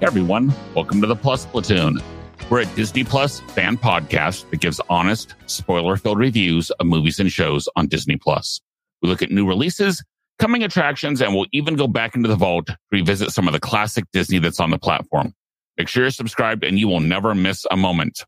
[0.00, 2.00] Hey everyone, welcome to the Plus Platoon.
[2.48, 7.68] We're a Disney Plus fan podcast that gives honest, spoiler-filled reviews of movies and shows
[7.74, 8.60] on Disney Plus.
[9.02, 10.00] We look at new releases,
[10.38, 13.58] coming attractions, and we'll even go back into the vault to revisit some of the
[13.58, 15.34] classic Disney that's on the platform.
[15.76, 18.24] Make sure you're subscribed and you will never miss a moment.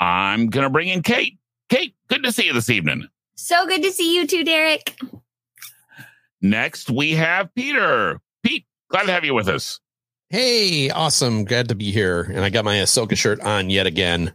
[0.00, 1.38] I'm gonna bring in Kate.
[1.68, 3.06] Kate, good to see you this evening.
[3.34, 4.98] So good to see you too, Derek.
[6.40, 8.18] Next, we have Peter.
[8.42, 9.78] Pete, glad to have you with us.
[10.36, 11.46] Hey, awesome.
[11.46, 12.20] Glad to be here.
[12.20, 14.34] And I got my Ahsoka shirt on yet again.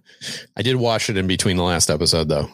[0.58, 2.50] I did wash it in between the last episode though.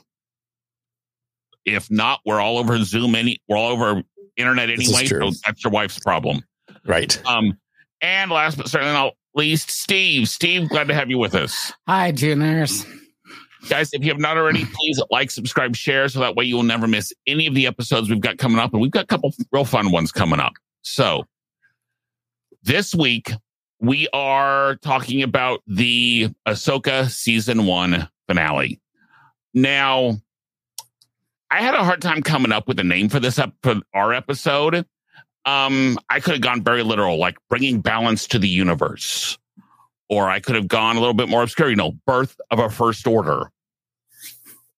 [1.64, 4.04] If not, we're all over Zoom any we're all over
[4.36, 6.42] internet anyway, so that's your wife's problem.
[6.86, 7.26] Right.
[7.26, 7.58] Um
[8.02, 10.28] and last but certainly not least, Steve.
[10.28, 11.72] Steve, glad to have you with us.
[11.88, 12.86] Hi, Juners.
[13.70, 16.64] Guys, if you have not already, please like, subscribe, share, so that way you will
[16.64, 18.74] never miss any of the episodes we've got coming up.
[18.74, 20.52] And we've got a couple real fun ones coming up.
[20.82, 21.24] So
[22.68, 23.32] this week,
[23.80, 28.82] we are talking about the Ahsoka season one finale.
[29.54, 30.18] Now,
[31.50, 34.14] I had a hard time coming up with a name for this up for our
[34.14, 34.86] episode.
[35.46, 39.38] Um, I could have gone very literal, like bringing balance to the universe,
[40.10, 42.70] or I could have gone a little bit more obscure, you know, birth of a
[42.70, 43.50] first order,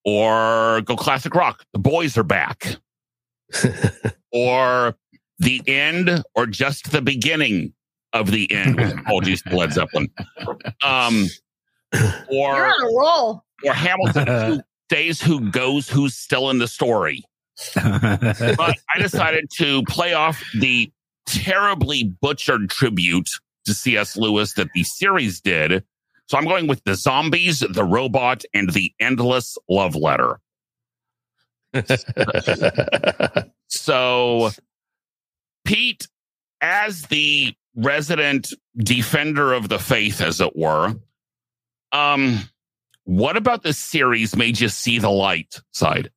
[0.06, 1.66] or go classic rock.
[1.74, 2.76] The boys are back,
[4.32, 4.96] or
[5.40, 7.74] the end, or just the beginning
[8.14, 10.10] of the end with apologies to Led Zeppelin.
[10.84, 11.28] Um,
[12.30, 13.44] or You're on a roll.
[13.66, 17.24] or Hamilton who stays, who goes, who's still in the story.
[17.76, 20.92] But I decided to play off the
[21.26, 23.30] terribly butchered tribute
[23.66, 24.16] to C.S.
[24.18, 25.84] Lewis that the series did.
[26.28, 30.40] So I'm going with the zombies, the robot, and the endless love letter.
[33.68, 34.52] so,
[35.66, 36.08] Pete,
[36.62, 40.96] as the resident defender of the faith, as it were.
[41.92, 42.40] Um,
[43.04, 46.12] what about this series made you see the light side?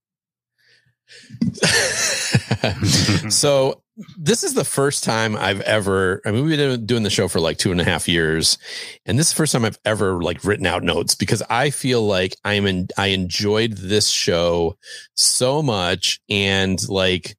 [3.31, 3.83] so
[4.17, 7.41] this is the first time I've ever, I mean, we've been doing the show for
[7.41, 8.59] like two and a half years.
[9.05, 12.03] And this is the first time I've ever like written out notes because I feel
[12.03, 14.77] like I'm in, I enjoyed this show
[15.15, 16.21] so much.
[16.29, 17.37] And like,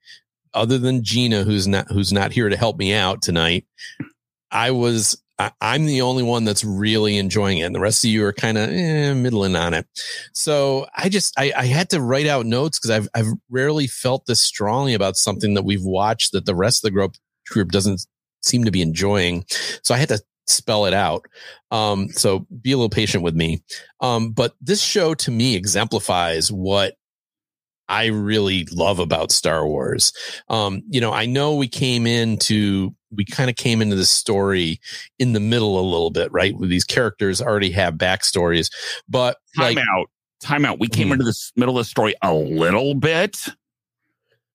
[0.53, 3.65] other than Gina, who's not, who's not here to help me out tonight,
[4.53, 8.11] I was I, am the only one that's really enjoying it, and the rest of
[8.11, 9.87] you are kind of eh, middling on it.
[10.33, 14.25] So I just I, I had to write out notes because I've I've rarely felt
[14.25, 17.15] this strongly about something that we've watched that the rest of the group
[17.49, 18.05] group doesn't
[18.41, 19.45] seem to be enjoying.
[19.83, 21.25] So I had to spell it out.
[21.71, 23.63] Um, so be a little patient with me.
[24.01, 26.95] Um, but this show to me exemplifies what
[27.87, 30.13] I really love about Star Wars.
[30.49, 34.79] Um, you know, I know we came into we kind of came into the story
[35.19, 36.55] in the middle a little bit, right?
[36.57, 38.71] With these characters already have backstories,
[39.07, 40.09] but time like, out,
[40.41, 40.79] time out.
[40.79, 41.13] We came mm-hmm.
[41.13, 43.47] into the middle of the story a little bit.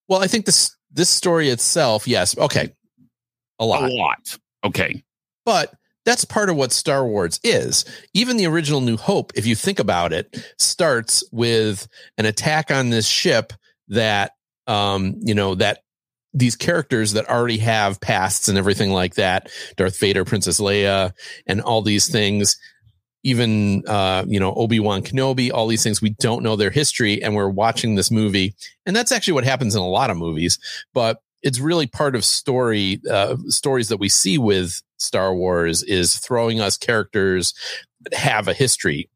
[0.09, 2.73] Well, I think this this story itself, yes, okay,
[3.59, 5.03] a lot, a lot, okay,
[5.45, 7.85] but that's part of what Star Wars is.
[8.15, 11.87] Even the original New Hope, if you think about it, starts with
[12.17, 13.53] an attack on this ship
[13.89, 14.33] that
[14.69, 15.81] um, you know, that
[16.39, 21.13] these characters that already have pasts and everything like that, Darth Vader, Princess Leia,
[21.47, 22.57] and all these things,
[23.25, 27.35] even uh, you know, Obi-Wan Kenobi, all these things, we don't know their history, and
[27.35, 28.55] we're watching this movie.
[28.87, 30.59] And that's actually what happens in a lot of movies,
[30.95, 36.17] but it's really part of story uh, stories that we see with Star Wars is
[36.17, 37.55] throwing us characters
[38.01, 39.09] that have a history.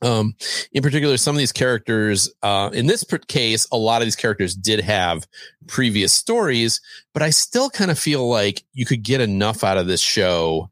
[0.00, 0.34] Um,
[0.72, 4.54] in particular, some of these characters, uh, in this case, a lot of these characters
[4.54, 5.26] did have
[5.66, 6.80] previous stories,
[7.12, 10.70] but I still kind of feel like you could get enough out of this show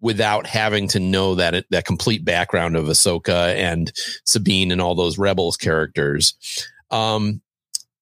[0.00, 3.92] without having to know that that complete background of Ahsoka and
[4.24, 6.34] Sabine and all those rebels characters.
[6.90, 7.42] Um,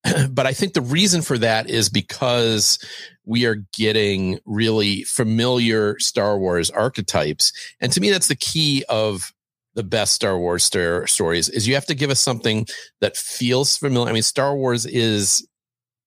[0.31, 2.79] but I think the reason for that is because
[3.25, 7.53] we are getting really familiar Star Wars archetypes.
[7.81, 9.33] And to me, that's the key of
[9.77, 12.67] the best Star Wars stories is you have to give us something
[13.01, 14.09] that feels familiar.
[14.09, 15.47] I mean, Star Wars is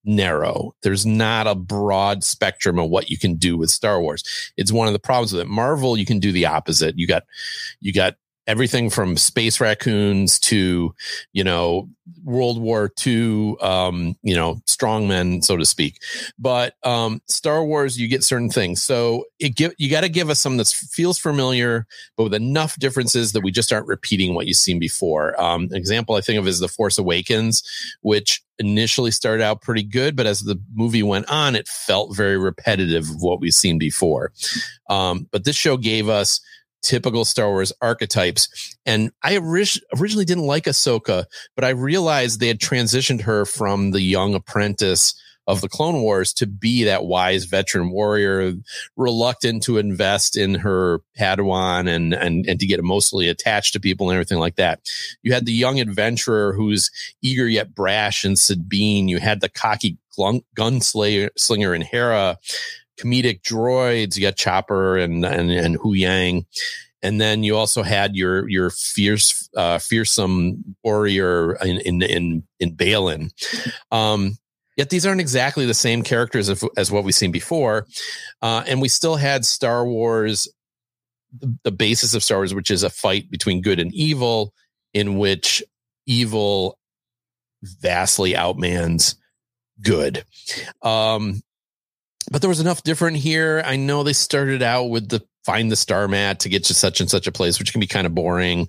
[0.03, 0.73] narrow.
[0.81, 4.51] There's not a broad spectrum of what you can do with Star Wars.
[4.57, 5.47] It's one of the problems with it.
[5.47, 6.97] Marvel, you can do the opposite.
[6.97, 7.23] You got,
[7.79, 8.15] you got
[8.49, 10.91] everything from space raccoons to,
[11.33, 11.87] you know,
[12.23, 15.99] World War II, um, you know, strongmen, so to speak.
[16.39, 18.81] But um, Star Wars, you get certain things.
[18.81, 21.85] So it give you got to give us something that feels familiar,
[22.17, 25.39] but with enough differences that we just aren't repeating what you've seen before.
[25.39, 27.61] Um, an example I think of is The Force Awakens,
[28.01, 32.37] which initially started out pretty good, but as the movie went on, it felt very
[32.37, 34.31] repetitive of what we've seen before.
[34.89, 36.41] Um, but this show gave us
[36.81, 38.77] typical Star Wars archetypes.
[38.85, 44.01] And I originally didn't like Ahsoka, but I realized they had transitioned her from the
[44.01, 45.13] young apprentice
[45.49, 48.53] of the Clone Wars to be that wise veteran warrior,
[48.95, 54.09] reluctant to invest in her Padawan and and and to get emotionally attached to people
[54.09, 54.79] and everything like that.
[55.23, 56.91] You had the young adventurer who's
[57.23, 59.07] eager yet brash and Sabine.
[59.07, 59.97] You had the cocky
[60.55, 62.37] gunslinger slinger in Hera
[62.99, 64.15] comedic droids.
[64.15, 66.45] You got Chopper and and and Huyang,
[67.01, 72.75] and then you also had your your fierce uh, fearsome warrior in in in, in
[72.75, 73.31] Baylan.
[73.91, 74.37] Um,
[74.77, 77.87] yet these aren't exactly the same characters as, as what we've seen before,
[78.41, 80.47] uh, and we still had Star Wars.
[81.37, 84.53] The, the basis of Star Wars, which is a fight between good and evil,
[84.93, 85.61] in which
[86.07, 86.79] evil
[87.61, 89.15] vastly outmans
[89.81, 90.23] good.
[90.81, 91.41] Um,
[92.29, 93.61] but there was enough different here.
[93.65, 96.99] I know they started out with the find the star map to get to such
[96.99, 98.67] and such a place, which can be kind of boring,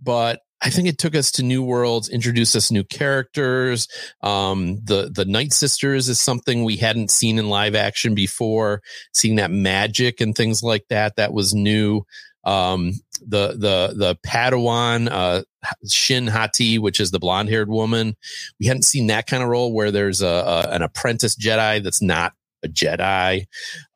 [0.00, 3.86] but I think it took us to new worlds, introduced us new characters.
[4.22, 8.82] Um, the the Nightsisters is something we hadn't seen in live action before.
[9.12, 12.02] Seeing that magic and things like that that was new.
[12.44, 15.42] Um, the the the Padawan uh,
[15.88, 18.16] Shin Hati, which is the blonde haired woman,
[18.58, 22.02] we hadn't seen that kind of role where there's a, a an apprentice Jedi that's
[22.02, 22.32] not
[22.64, 23.46] a Jedi,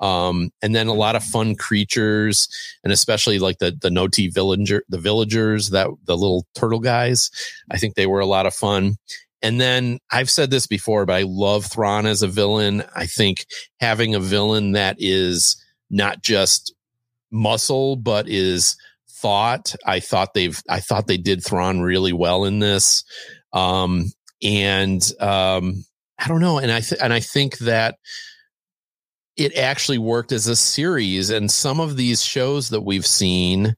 [0.00, 2.48] um, and then a lot of fun creatures,
[2.84, 7.30] and especially like the the Noti villager, the villagers, that the little turtle guys.
[7.70, 8.96] I think they were a lot of fun.
[9.44, 12.84] And then I've said this before, but I love Thrawn as a villain.
[12.94, 13.46] I think
[13.80, 15.56] having a villain that is
[15.90, 16.72] not just
[17.32, 18.76] muscle, but is
[19.10, 19.74] thought.
[19.84, 23.02] I thought they've, I thought they did Thrawn really well in this.
[23.52, 24.12] Um,
[24.44, 25.84] and, um,
[26.20, 26.58] I don't know.
[26.58, 27.96] And I, th- and I think that,
[29.36, 31.30] it actually worked as a series.
[31.30, 33.74] And some of these shows that we've seen,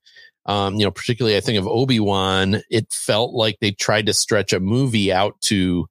[0.46, 4.14] um, you know, particularly I think of Obi Wan, it felt like they tried to
[4.14, 5.86] stretch a movie out to,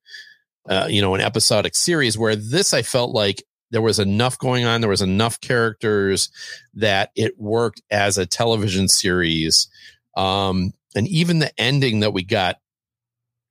[0.69, 2.17] uh, you know, an episodic series.
[2.17, 6.29] Where this, I felt like there was enough going on, there was enough characters
[6.75, 9.67] that it worked as a television series.
[10.15, 12.57] Um, and even the ending that we got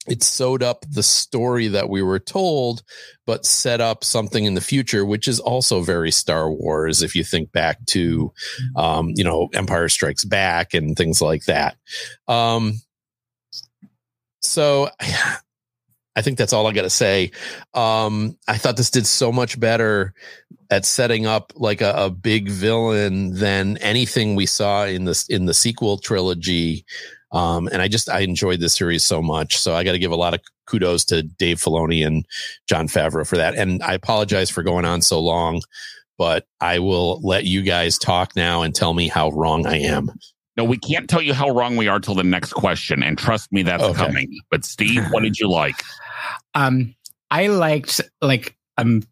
[0.08, 2.82] it sewed up the story that we were told,
[3.24, 7.02] but set up something in the future, which is also very Star Wars.
[7.02, 8.32] If you think back to,
[8.74, 11.76] um, you know, Empire Strikes Back and things like that.
[12.26, 12.80] Um,
[14.40, 14.90] so
[16.14, 17.30] I think that's all I got to say.
[17.72, 20.12] Um, I thought this did so much better
[20.70, 25.46] at setting up like a, a big villain than anything we saw in this in
[25.46, 26.84] the sequel trilogy.
[27.32, 29.56] Um, and I just I enjoyed this series so much.
[29.56, 32.26] So I got to give a lot of kudos to Dave Filoni and
[32.68, 33.54] Jon Favreau for that.
[33.54, 35.62] And I apologize for going on so long,
[36.18, 40.10] but I will let you guys talk now and tell me how wrong I am.
[40.56, 43.50] No, we can't tell you how wrong we are till the next question, and trust
[43.52, 43.94] me, that's okay.
[43.94, 44.38] coming.
[44.50, 45.82] But Steve, what did you like?
[46.54, 46.94] Um,
[47.30, 49.02] I liked like um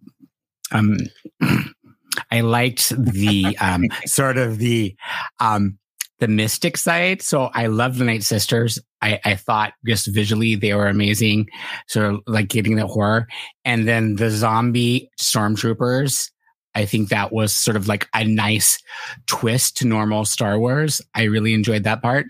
[0.71, 0.99] um
[2.31, 4.95] I liked the um sort of the
[5.39, 5.79] um
[6.21, 7.23] the mystic side.
[7.23, 8.79] So I love the Nightsisters.
[9.03, 11.49] I, I thought just visually they were amazing.
[11.97, 13.27] Of like getting the horror.
[13.65, 16.31] And then the zombie stormtroopers.
[16.75, 18.79] I think that was sort of like a nice
[19.27, 21.01] twist to normal Star Wars.
[21.15, 22.27] I really enjoyed that part.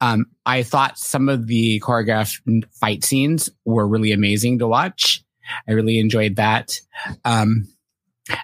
[0.00, 2.40] Um, I thought some of the choreographed
[2.80, 5.22] fight scenes were really amazing to watch.
[5.68, 6.72] I really enjoyed that.
[7.24, 7.68] Um,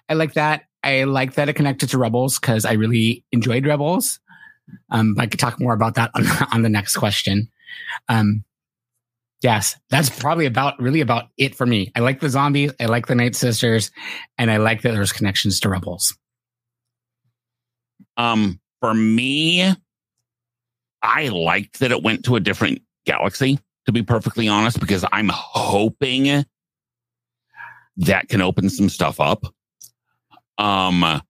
[0.08, 0.62] I like that.
[0.82, 4.20] I like that it connected to Rebels because I really enjoyed Rebels.
[4.90, 7.48] Um, but I could talk more about that on, on the next question.
[8.08, 8.44] Um,
[9.42, 11.92] yes, that's probably about really about it for me.
[11.94, 13.90] I like the zombies, I like the Nightsisters,
[14.38, 16.16] and I like that there's connections to Rebels.
[18.16, 19.74] Um, for me,
[21.02, 23.58] I liked that it went to a different galaxy.
[23.86, 26.44] To be perfectly honest, because I'm hoping
[27.98, 29.44] that can open some stuff up.
[30.58, 31.22] Um,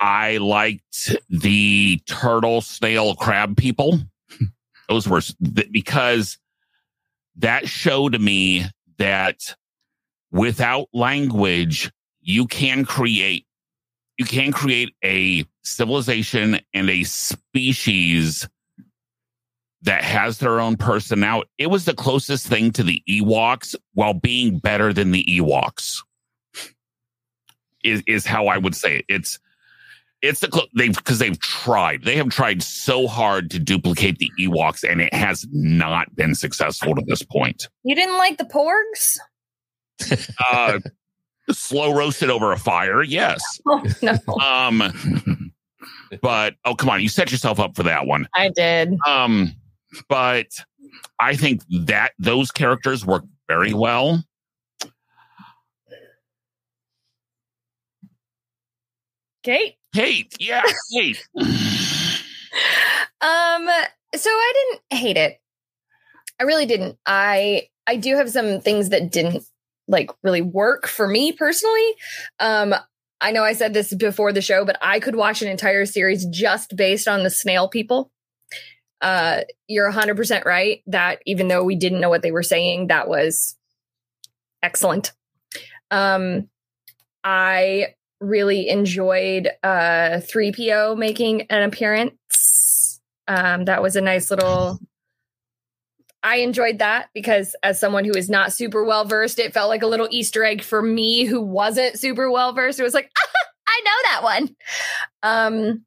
[0.00, 4.00] I liked the turtle, snail, crab people.
[4.88, 5.22] Those were
[5.70, 6.38] because
[7.36, 8.64] that showed me
[8.98, 9.54] that
[10.30, 11.90] without language,
[12.20, 13.46] you can create
[14.18, 18.48] you can create a civilization and a species
[19.82, 21.50] that has their own personality.
[21.58, 26.02] It was the closest thing to the Ewoks while being better than the Ewoks.
[27.84, 29.04] Is is how I would say it.
[29.08, 29.38] It's
[30.28, 32.04] it's the they've because they've tried.
[32.04, 36.94] They have tried so hard to duplicate the Ewoks, and it has not been successful
[36.94, 37.68] to this point.
[37.84, 39.18] You didn't like the porgs?
[40.52, 40.78] Uh,
[41.50, 43.40] slow roasted over a fire, yes.
[43.66, 45.52] Oh no, Um,
[46.20, 48.28] but oh come on, you set yourself up for that one.
[48.34, 48.98] I did.
[49.06, 49.54] Um,
[50.08, 50.48] but
[51.18, 54.22] I think that those characters work very well.
[59.42, 59.75] Kate.
[59.94, 60.62] Kate, yeah,
[60.92, 61.26] hate.
[63.18, 63.68] Um,
[64.14, 65.40] so I didn't hate it.
[66.40, 66.98] I really didn't.
[67.06, 69.44] I I do have some things that didn't
[69.88, 71.94] like really work for me personally.
[72.40, 72.74] Um,
[73.20, 76.26] I know I said this before the show, but I could watch an entire series
[76.26, 78.10] just based on the snail people.
[79.00, 83.08] Uh, you're 100% right that even though we didn't know what they were saying, that
[83.08, 83.56] was
[84.62, 85.12] excellent.
[85.90, 86.48] Um,
[87.24, 93.00] I really enjoyed uh 3PO making an appearance.
[93.28, 94.78] Um, that was a nice little
[96.22, 99.82] I enjoyed that because as someone who is not super well versed, it felt like
[99.82, 102.80] a little Easter egg for me who wasn't super well versed.
[102.80, 103.10] It was like,
[103.68, 104.56] I know that one.
[105.22, 105.84] Um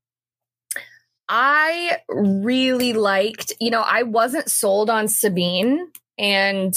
[1.27, 6.73] I really liked, you know, I wasn't sold on Sabine and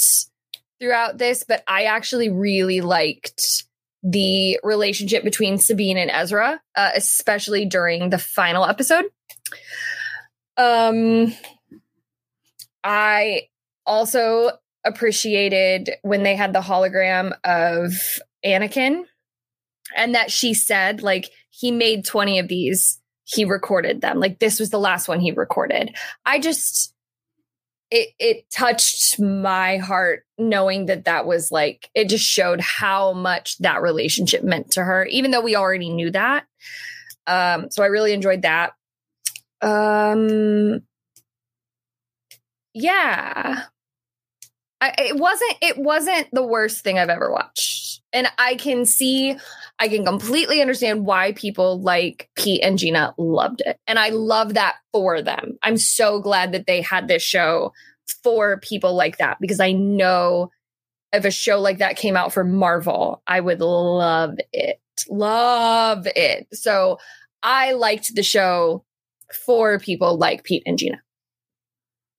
[0.79, 3.63] throughout this, but I actually really liked
[4.03, 9.05] the relationship between Sabine and Ezra, uh, especially during the final episode.
[10.57, 11.33] Um,
[12.83, 13.47] I
[13.85, 14.51] also
[14.83, 17.93] appreciated when they had the hologram of
[18.45, 19.03] Anakin
[19.95, 24.19] and that she said, like, he made 20 of these, he recorded them.
[24.19, 25.95] Like, this was the last one he recorded.
[26.25, 26.92] I just,
[27.93, 33.55] it, it touched my heart knowing that that was like, it just showed how much
[33.59, 36.47] that relationship meant to her, even though we already knew that.
[37.27, 38.73] Um, so I really enjoyed that.
[39.61, 40.81] Um,
[42.73, 43.65] yeah.
[44.83, 48.01] I, it wasn't it wasn't the worst thing I've ever watched.
[48.11, 49.37] And I can see
[49.79, 53.79] I can completely understand why people like Pete and Gina loved it.
[53.87, 55.57] And I love that for them.
[55.63, 57.71] I'm so glad that they had this show
[58.23, 60.51] for people like that because I know
[61.13, 64.81] if a show like that came out for Marvel, I would love it.
[65.09, 66.47] Love it.
[66.51, 66.97] So
[67.41, 68.83] I liked the show
[69.45, 71.01] for people like Pete and Gina.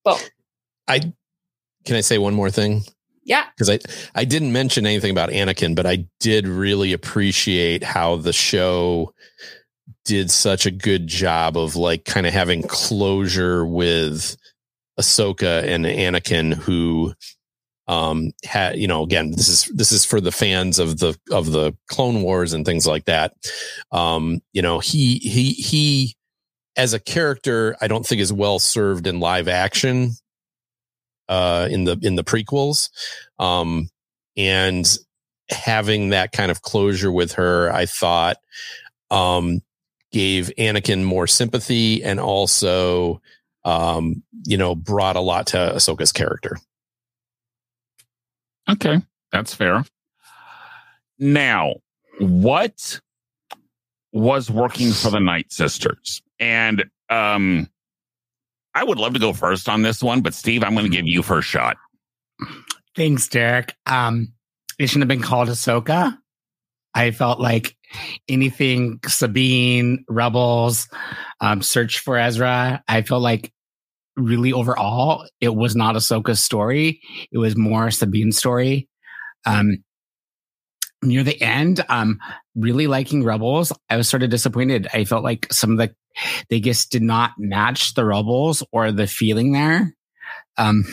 [0.03, 0.19] Boom.
[0.89, 1.13] I
[1.85, 2.83] can I say one more thing?
[3.25, 3.47] Yeah.
[3.57, 3.79] Because I
[4.15, 9.15] I didn't mention anything about Anakin, but I did really appreciate how the show
[10.05, 14.37] did such a good job of like kind of having closure with
[15.01, 17.15] Ahsoka and Anakin, who
[17.87, 21.53] um had you know again this is this is for the fans of the of
[21.53, 23.35] the Clone Wars and things like that.
[23.91, 26.17] Um, you know he he he
[26.77, 30.17] as a character, I don't think is well served in live action
[31.29, 32.91] uh, in the in the prequels,
[33.39, 33.89] um,
[34.37, 34.99] and
[35.51, 38.39] having that kind of closure with her, I thought
[39.11, 39.61] um,
[40.13, 43.21] gave Anakin more sympathy and also,
[43.65, 46.57] um, you know, brought a lot to Ahsoka's character.
[48.69, 49.01] Okay,
[49.33, 49.85] that's fair.
[51.19, 51.75] Now,
[52.19, 53.01] what
[54.13, 56.23] was working for the Nightsisters?
[56.39, 57.69] And um,
[58.75, 61.07] I would love to go first on this one, but Steve, I'm going to give
[61.07, 61.77] you first shot.
[62.97, 63.75] Thanks, Derek.
[63.87, 64.33] Um,
[64.79, 66.17] it shouldn't have been called Ahsoka.
[66.95, 67.77] I felt like
[68.29, 70.89] anything Sabine, Rebels,
[71.41, 72.83] um, Search for Ezra.
[72.87, 73.53] I felt like
[74.17, 77.01] really overall, it was not Ahsoka's story.
[77.33, 78.89] It was more Sabine's story.
[79.45, 79.85] Um,
[81.03, 82.21] near the end, um,
[82.55, 83.73] really liking Rebels.
[83.91, 84.89] I was sort of disappointed.
[84.93, 85.95] I felt like some of the
[86.49, 89.95] they just did not match the Rebels or the feeling there.
[90.57, 90.85] Um,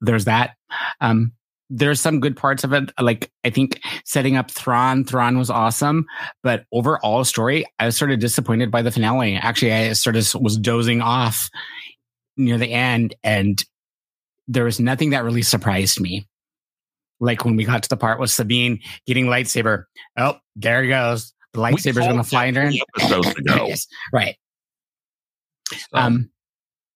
[0.00, 0.56] there's that.
[1.00, 1.32] Um,
[1.70, 2.90] there's some good parts of it.
[2.98, 6.06] Like I think setting up Thrawn, Thrawn was awesome,
[6.42, 9.36] but overall story, I was sort of disappointed by the finale.
[9.36, 11.50] Actually, I sort of was dozing off
[12.36, 13.62] near the end, and
[14.46, 16.26] there was nothing that really surprised me.
[17.20, 19.84] Like when we got to the part with Sabine getting lightsaber.
[20.16, 21.34] Oh, there he goes.
[21.58, 22.70] The lightsaber's going to fly into her.
[22.98, 23.66] Episodes ago.
[23.66, 24.36] yes, right.
[25.92, 26.30] Um,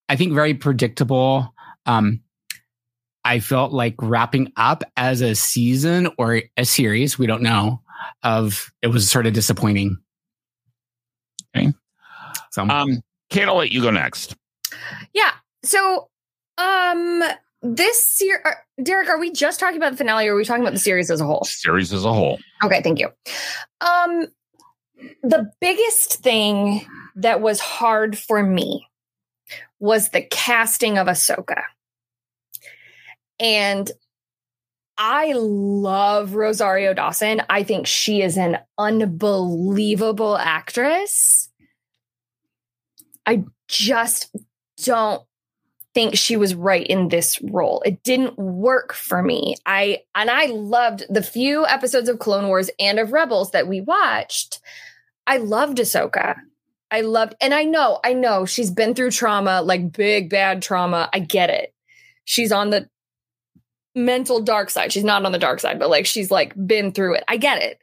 [0.08, 1.52] I think very predictable.
[1.84, 2.20] Um,
[3.24, 7.82] I felt like wrapping up as a season or a series, we don't know,
[8.22, 9.98] of it was sort of disappointing.
[11.56, 11.72] Okay.
[12.52, 13.00] So Um,
[13.30, 14.36] Kate, I'll let you go next.
[15.12, 15.32] Yeah.
[15.64, 16.08] So,
[16.58, 17.24] um,
[17.62, 18.42] this year,
[18.82, 21.10] Derek, are we just talking about the finale or are we talking about the series
[21.10, 21.44] as a whole?
[21.44, 22.38] Series as a whole.
[22.64, 23.08] Okay, thank you.
[23.80, 24.26] Um,
[25.22, 28.86] the biggest thing that was hard for me
[29.78, 31.62] was the casting of Ahsoka.
[33.40, 33.90] And
[34.96, 37.42] I love Rosario Dawson.
[37.50, 41.50] I think she is an unbelievable actress.
[43.26, 44.34] I just
[44.84, 45.22] don't
[45.94, 47.82] think she was right in this role.
[47.84, 49.56] It didn't work for me.
[49.66, 53.80] I and I loved the few episodes of Clone Wars and of Rebels that we
[53.80, 54.60] watched.
[55.26, 56.36] I loved Ahsoka.
[56.90, 61.08] I loved, and I know, I know she's been through trauma, like big bad trauma.
[61.12, 61.72] I get it.
[62.24, 62.88] She's on the
[63.94, 64.92] mental dark side.
[64.92, 67.24] She's not on the dark side, but like she's like been through it.
[67.28, 67.78] I get it.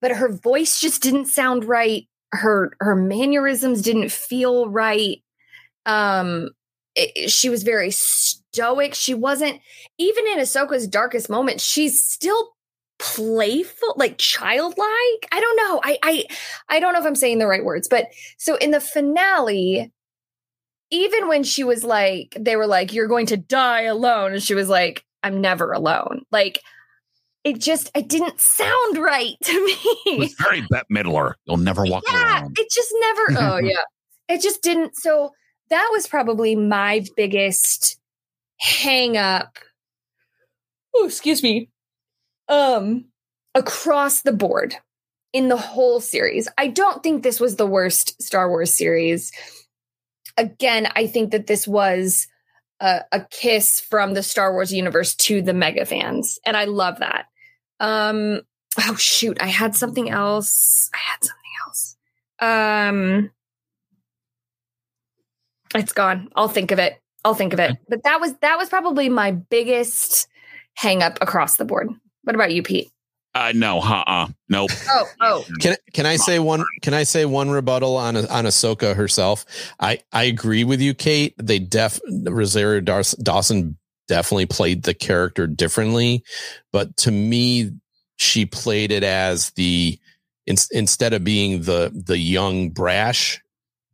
[0.00, 2.06] But her voice just didn't sound right.
[2.32, 5.22] Her her mannerisms didn't feel right.
[5.86, 6.50] Um
[6.94, 8.94] it- she was very stoic.
[8.94, 9.60] She wasn't
[9.98, 12.50] even in Ahsoka's darkest moment, she's still
[12.98, 15.28] playful, like childlike.
[15.32, 15.80] I don't know.
[15.84, 16.24] I I
[16.68, 19.92] I don't know if I'm saying the right words, but so in the finale,
[20.90, 24.54] even when she was like, they were like, "You're going to die alone," and she
[24.54, 26.60] was like, "I'm never alone." Like
[27.44, 30.18] it just, it didn't sound right to It me.
[30.18, 31.34] was very Bette Midler.
[31.46, 32.52] You'll never walk yeah, alone.
[32.58, 33.22] it just never.
[33.38, 33.82] Oh yeah,
[34.28, 34.96] it just didn't.
[34.96, 35.30] So
[35.70, 37.98] that was probably my biggest
[38.58, 39.58] hang up.
[40.96, 41.68] Oh, excuse me.
[42.48, 43.06] Um,
[43.54, 44.74] across the board
[45.32, 46.48] in the whole series.
[46.56, 49.32] I don't think this was the worst Star Wars series.
[50.36, 52.26] Again, I think that this was
[52.80, 57.00] a, a kiss from the Star Wars universe to the mega fans, and I love
[57.00, 57.26] that.
[57.80, 58.42] Um,
[58.78, 60.88] oh shoot, I had something else.
[60.94, 61.96] I had something else.
[62.40, 63.30] Um,
[65.74, 66.28] it's gone.
[66.36, 66.94] I'll think of it.
[67.24, 67.76] I'll think of it.
[67.88, 70.28] But that was that was probably my biggest
[70.74, 71.90] hang up across the board.
[72.28, 72.90] What about you, Pete?
[73.34, 74.68] Uh, no, uh, uh nope.
[74.90, 76.62] Oh, oh, Can can I say one?
[76.82, 79.46] Can I say one rebuttal on on Ahsoka herself?
[79.80, 81.34] I I agree with you, Kate.
[81.38, 86.22] They def Rosario Dawson definitely played the character differently,
[86.70, 87.70] but to me,
[88.16, 89.98] she played it as the
[90.46, 93.40] in, instead of being the the young brash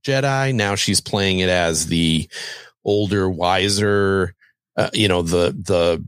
[0.05, 2.29] Jedi, now she's playing it as the
[2.85, 4.35] older, wiser.
[4.77, 6.05] Uh, you know the the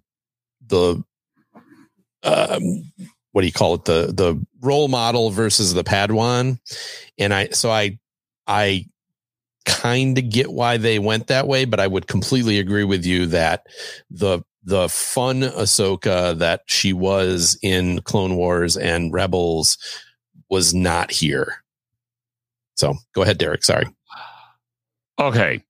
[0.67, 1.05] the
[2.27, 2.93] um
[3.33, 3.85] what do you call it?
[3.85, 6.59] The the role model versus the padawan.
[7.19, 7.99] And i so i
[8.47, 8.87] i
[9.65, 13.27] kind of get why they went that way but i would completely agree with you
[13.27, 13.67] that
[14.13, 19.79] the the fun ahsoka that she was in clone wars and rebels
[20.51, 21.63] was not here.
[22.75, 23.65] So go ahead derek.
[23.65, 23.87] Sorry.
[25.19, 25.63] Okay.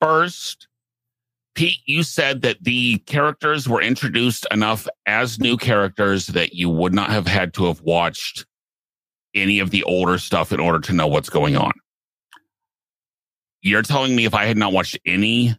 [0.00, 0.68] First,
[1.54, 6.94] Pete, you said that the characters were introduced enough as new characters that you would
[6.94, 8.46] not have had to have watched
[9.34, 11.72] any of the older stuff in order to know what's going on.
[13.60, 15.56] You're telling me if I had not watched any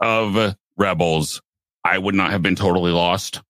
[0.00, 1.40] of Rebels,
[1.84, 3.42] I would not have been totally lost?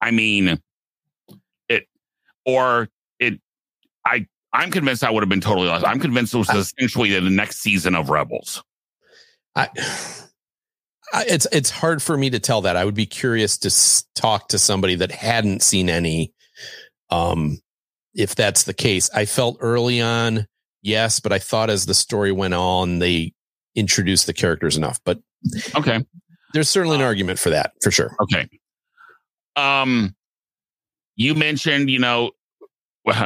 [0.00, 0.60] I mean,
[1.68, 1.86] it,
[2.46, 3.40] or it,
[4.06, 5.84] I, I'm convinced I would have been totally lost.
[5.86, 8.62] I'm convinced it was essentially the next season of Rebels.
[9.60, 9.68] I,
[11.12, 12.76] I, it's it's hard for me to tell that.
[12.76, 16.32] I would be curious to s- talk to somebody that hadn't seen any.
[17.10, 17.58] Um,
[18.14, 20.46] if that's the case, I felt early on,
[20.82, 23.32] yes, but I thought as the story went on, they
[23.74, 25.00] introduced the characters enough.
[25.04, 25.18] But
[25.74, 26.04] Okay.
[26.54, 28.16] there's certainly an argument for that, for sure.
[28.20, 28.48] Okay.
[29.56, 30.14] Um,
[31.16, 32.30] you mentioned, you know,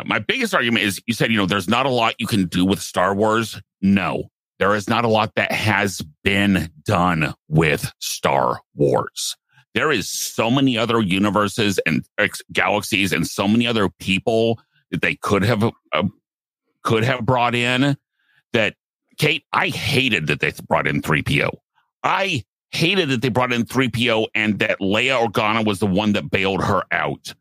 [0.07, 2.64] my biggest argument is you said, you know, there's not a lot you can do
[2.64, 3.61] with Star Wars.
[3.83, 9.37] No, there is not a lot that has been done with Star Wars.
[9.75, 15.03] There is so many other universes and ex- galaxies and so many other people that
[15.03, 16.05] they could have uh,
[16.83, 17.97] could have brought in
[18.53, 18.75] that
[19.19, 21.51] Kate, I hated that they brought in 3PO.
[22.03, 26.31] I hated that they brought in 3PO and that Leia Organa was the one that
[26.31, 27.35] bailed her out.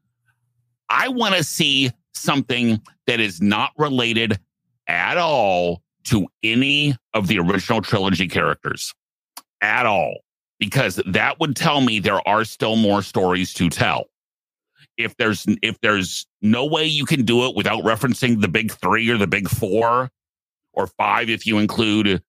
[0.89, 4.39] I want to see something that is not related
[4.87, 8.93] at all to any of the original trilogy characters
[9.61, 10.19] at all,
[10.59, 14.05] because that would tell me there are still more stories to tell.
[14.97, 19.09] If there's if there's no way you can do it without referencing the big three
[19.09, 20.11] or the big four
[20.73, 22.21] or five, if you include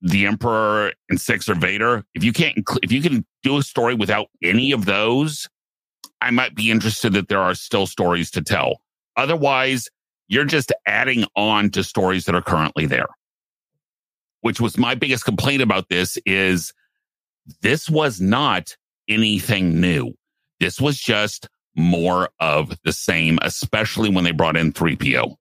[0.00, 3.94] the Emperor and Six or Vader, if you can't, if you can do a story
[3.94, 5.48] without any of those,
[6.20, 8.80] I might be interested that there are still stories to tell.
[9.16, 9.88] Otherwise,
[10.32, 13.08] you're just adding on to stories that are currently there.
[14.40, 16.72] Which was my biggest complaint about this is
[17.60, 18.74] this was not
[19.08, 20.14] anything new.
[20.58, 25.36] This was just more of the same, especially when they brought in 3PO.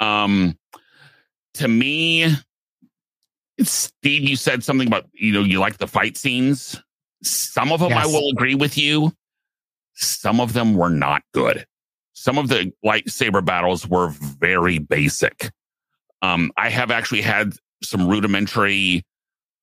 [0.00, 0.58] Um,
[1.54, 2.34] to me,
[3.60, 6.82] Steve, you said something about, you know, you like the fight scenes.
[7.22, 8.04] Some of them yes.
[8.04, 9.12] I will agree with you.
[9.94, 11.64] Some of them were not good.
[12.18, 15.52] Some of the lightsaber battles were very basic.
[16.22, 17.52] Um, I have actually had
[17.82, 19.04] some rudimentary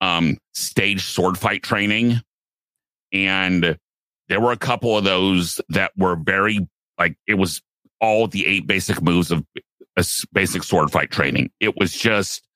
[0.02, 2.22] um, stage sword fight training,
[3.12, 3.76] and
[4.30, 6.60] there were a couple of those that were very
[7.00, 7.60] like it was
[8.00, 9.44] all the eight basic moves of
[9.98, 11.50] a basic sword fight training.
[11.60, 12.48] It was just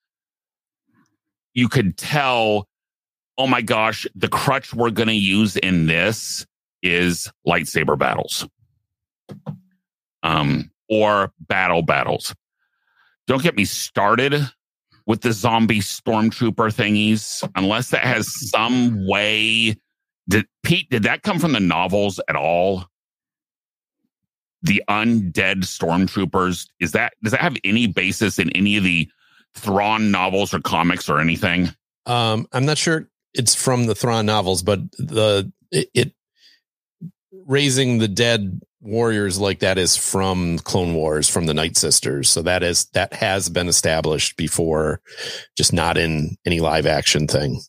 [1.56, 2.68] you could tell,
[3.40, 6.46] oh my gosh, the crutch we're going to use in this
[6.84, 8.48] is lightsaber battles,
[10.24, 12.34] um, or battle battles.
[13.28, 14.50] Don't get me started
[15.06, 19.76] with the zombie stormtrooper thingies, unless that has some way.
[20.30, 20.90] Did Pete?
[20.90, 22.86] Did that come from the novels at all?
[24.64, 29.10] The undead stormtroopers is that does that have any basis in any of the
[29.56, 31.70] Thrawn novels or comics or anything?
[32.06, 36.14] Um, I'm not sure it's from the Thrawn novels, but the it, it
[37.46, 42.28] raising the dead warriors like that is from Clone Wars, from the Nightsisters.
[42.28, 45.02] So that is that has been established before,
[45.58, 47.62] just not in any live action thing.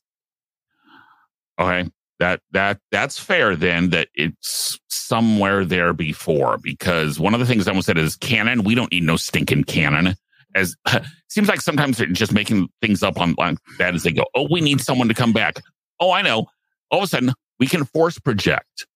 [1.59, 1.90] Okay.
[2.20, 7.66] That that that's fair then that it's somewhere there before because one of the things
[7.66, 8.64] I almost said is canon.
[8.64, 10.16] We don't need no stinking canon
[10.54, 10.76] as
[11.28, 14.24] seems like sometimes they're just making things up on, on that as they go.
[14.35, 15.61] Oh, we need someone to come back.
[16.00, 16.46] Oh, I know.
[16.90, 18.87] All of a sudden, we can force project.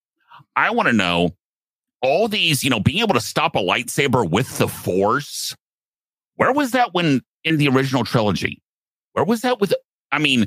[0.56, 1.30] I want to know
[2.02, 5.54] all these, you know, being able to stop a lightsaber with the force.
[6.36, 8.60] Where was that when in the original trilogy?
[9.12, 9.72] Where was that with?
[10.10, 10.46] I mean,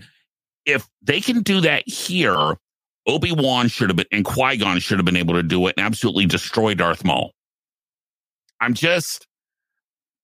[0.65, 2.55] if they can do that here,
[3.07, 5.75] Obi Wan should have been, and Qui Gon should have been able to do it
[5.77, 7.31] and absolutely destroy Darth Maul.
[8.59, 9.27] I'm just,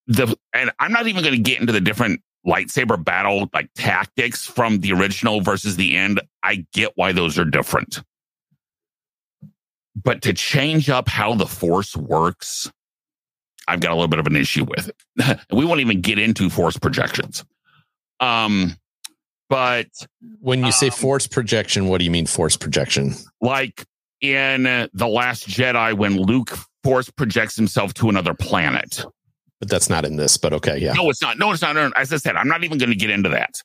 [0.08, 4.46] the and I'm not even going to get into the different lightsaber battle like tactics
[4.46, 6.20] from the original versus the end.
[6.44, 8.02] I get why those are different.
[9.96, 12.72] But to change up how the force works,
[13.68, 15.40] I've got a little bit of an issue with it.
[15.52, 17.44] we won't even get into force projections.
[18.20, 18.76] Um,
[19.50, 19.88] but
[20.40, 23.14] when you um, say force projection, what do you mean force projection?
[23.42, 23.86] Like
[24.22, 29.04] in The Last Jedi, when Luke force projects himself to another planet
[29.62, 30.36] but that's not in this.
[30.38, 30.94] But okay, yeah.
[30.94, 31.38] No, it's not.
[31.38, 31.78] No, it's not.
[31.96, 33.62] As I said, I'm not even going to get into that.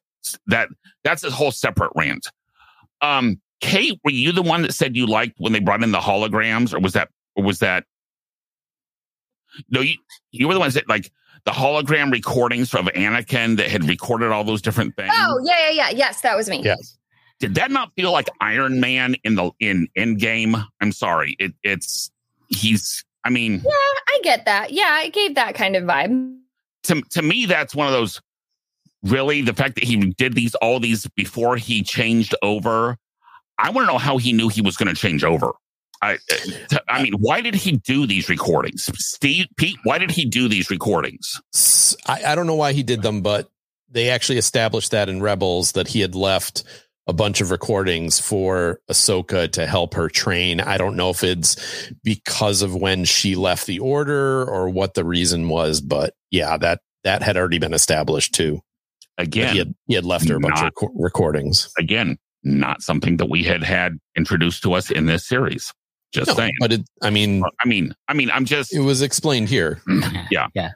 [0.47, 0.69] That
[1.03, 2.29] that's a whole separate rant.
[3.01, 5.99] Um, Kate, were you the one that said you liked when they brought in the
[5.99, 7.85] holograms, or was that, or was that?
[9.71, 9.95] No, you
[10.31, 11.11] you were the ones that like
[11.45, 15.12] the hologram recordings of Anakin that had recorded all those different things.
[15.14, 15.90] Oh yeah, yeah, yeah.
[15.90, 16.62] Yes, that was me.
[16.62, 16.99] Yes.
[17.38, 20.66] Did that not feel like Iron Man in the in Endgame?
[20.81, 21.37] I'm sorry.
[21.38, 22.11] It, it's
[22.49, 24.73] he's I mean, yeah, I get that.
[24.73, 26.37] Yeah, it gave that kind of vibe.
[26.85, 28.21] To to me, that's one of those.
[29.03, 32.97] Really, the fact that he did these all these before he changed over.
[33.59, 35.53] I want to know how he knew he was going to change over.
[36.03, 39.79] I, uh, I mean, why did he do these recordings, Steve Pete?
[39.85, 41.40] Why did he do these recordings?
[42.07, 43.49] I, I don't know why he did them, but
[43.90, 46.64] they actually established that in Rebels that he had left
[47.07, 50.61] a bunch of recordings for Ahsoka to help her train.
[50.61, 55.05] I don't know if it's because of when she left the order or what the
[55.05, 58.61] reason was, but yeah, that that had already been established too.
[59.19, 61.71] Again, he had, he had left her a bunch not, of recordings.
[61.79, 65.73] Again, not something that we had had introduced to us in this series.
[66.13, 66.53] Just no, saying.
[66.61, 68.75] But it, I mean, I mean, I mean, I'm just.
[68.75, 69.83] It was explained here.
[70.31, 70.71] yeah, yeah.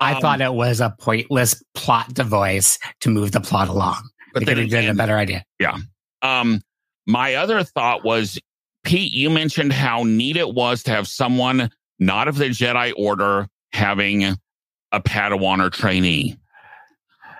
[0.00, 4.02] I um, thought it was a pointless plot device to move the plot along.
[4.34, 5.44] But they could have a better idea.
[5.60, 5.76] Yeah.
[6.22, 6.60] Um,
[7.06, 8.40] my other thought was,
[8.82, 13.46] Pete, you mentioned how neat it was to have someone not of the Jedi Order
[13.72, 16.36] having a Padawan or trainee.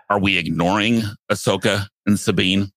[0.09, 2.71] Are we ignoring Ahsoka and Sabine?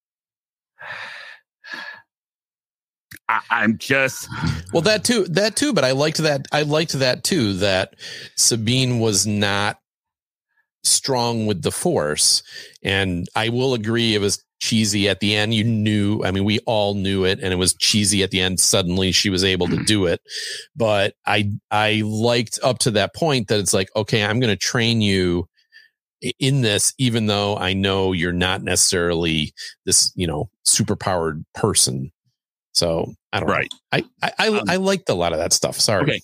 [3.50, 4.28] I, am just
[4.73, 7.95] well that too that too but i liked that i liked that too that
[8.36, 9.80] sabine was not
[10.88, 12.41] strong with the force.
[12.82, 15.54] And I will agree it was cheesy at the end.
[15.54, 18.60] You knew, I mean, we all knew it and it was cheesy at the end.
[18.60, 19.84] Suddenly she was able to mm-hmm.
[19.84, 20.21] do it.
[20.76, 24.58] But I, I liked up to that point that it's like, okay, I'm going to
[24.58, 25.47] train you
[26.39, 29.54] in this, even though I know you're not necessarily
[29.86, 32.12] this, you know, super powered person.
[32.78, 33.70] So I don't Right.
[33.94, 34.00] know.
[34.00, 35.80] I I I, Um, I liked a lot of that stuff.
[35.80, 36.04] Sorry.
[36.04, 36.22] Okay.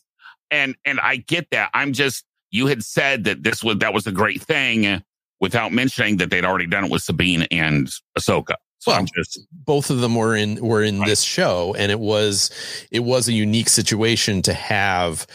[0.52, 1.70] And and I get that.
[1.74, 5.02] I'm just you had said that this was that was a great thing
[5.42, 8.56] without mentioning that they'd already done it with Sabine and Ahsoka.
[8.80, 11.08] So I'm just both of them were in were in Right.
[11.08, 12.52] this show and it was
[12.92, 15.26] it was a unique situation to have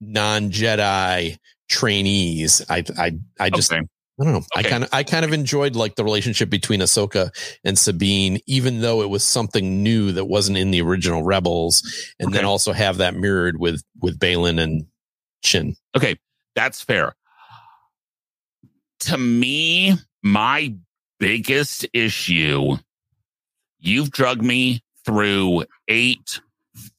[0.00, 1.36] non-jedi
[1.68, 3.82] trainees i i i just okay.
[4.20, 7.30] I don't know i kind of i kind of enjoyed like the relationship between ahsoka
[7.64, 11.82] and sabine even though it was something new that wasn't in the original rebels
[12.20, 14.86] and then also have that mirrored with with Baylan and
[15.44, 15.76] Shin.
[15.96, 16.16] Okay,
[16.54, 17.14] that's fair.
[19.00, 20.74] To me, my
[21.20, 22.76] biggest issue,
[23.78, 26.40] you've drugged me through eight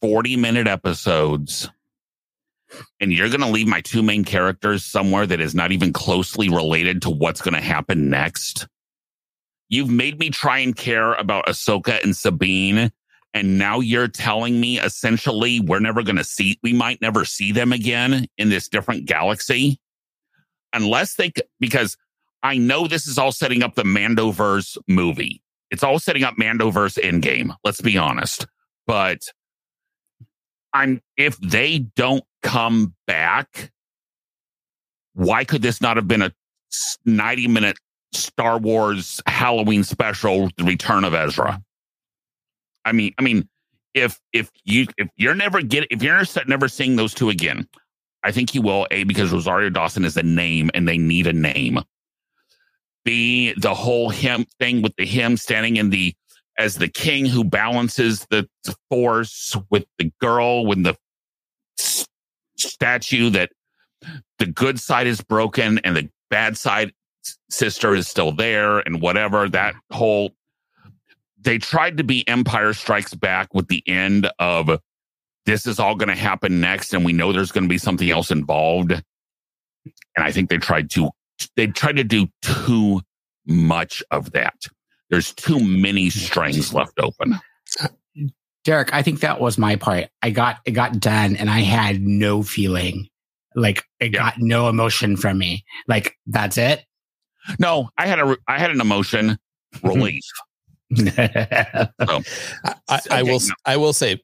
[0.01, 1.69] 40 minute episodes,
[2.99, 6.49] and you're going to leave my two main characters somewhere that is not even closely
[6.49, 8.67] related to what's going to happen next.
[9.69, 12.91] You've made me try and care about Ahsoka and Sabine.
[13.33, 17.51] And now you're telling me essentially we're never going to see, we might never see
[17.51, 19.79] them again in this different galaxy.
[20.71, 21.97] Unless they, because
[22.43, 25.41] I know this is all setting up the Mandoverse movie.
[25.71, 27.55] It's all setting up Mandoverse Endgame.
[27.63, 28.45] Let's be honest.
[28.87, 29.21] But
[30.71, 33.71] I'm, if they don't come back,
[35.13, 36.31] why could this not have been a
[37.05, 37.77] 90 minute
[38.13, 41.61] Star Wars Halloween special, The Return of Ezra?
[42.85, 43.49] I mean, I mean,
[43.95, 47.67] if if you if you're never get if you're never seeing those two again,
[48.23, 48.87] I think you will.
[48.91, 51.79] A because Rosario Dawson is a name and they need a name.
[53.03, 56.13] B the whole him thing with the him standing in the
[56.57, 58.47] as the king who balances the,
[58.89, 60.95] force with the girl when the
[62.65, 63.51] statue that
[64.39, 66.91] the good side is broken and the bad side
[67.49, 69.51] sister is still there and whatever mm-hmm.
[69.51, 70.31] that whole
[71.45, 74.79] they tried to be Empire Strikes Back with the end of
[75.45, 78.09] this is all going to happen next, and we know there's going to be something
[78.09, 78.91] else involved.
[78.91, 79.03] And
[80.17, 81.11] I think they tried to
[81.55, 83.01] they tried to do too
[83.45, 84.55] much of that.
[85.09, 87.39] There's too many strings left open.
[88.65, 90.07] Derek, I think that was my part.
[90.21, 93.07] I got it got done and I had no feeling.
[93.55, 94.19] Like it Yeah.
[94.19, 95.63] got no emotion from me.
[95.87, 96.83] Like that's it.
[97.59, 99.37] No, I had a I had an emotion
[99.83, 100.23] relief.
[100.97, 101.89] I,
[102.89, 103.53] I, I will no.
[103.65, 104.21] I will say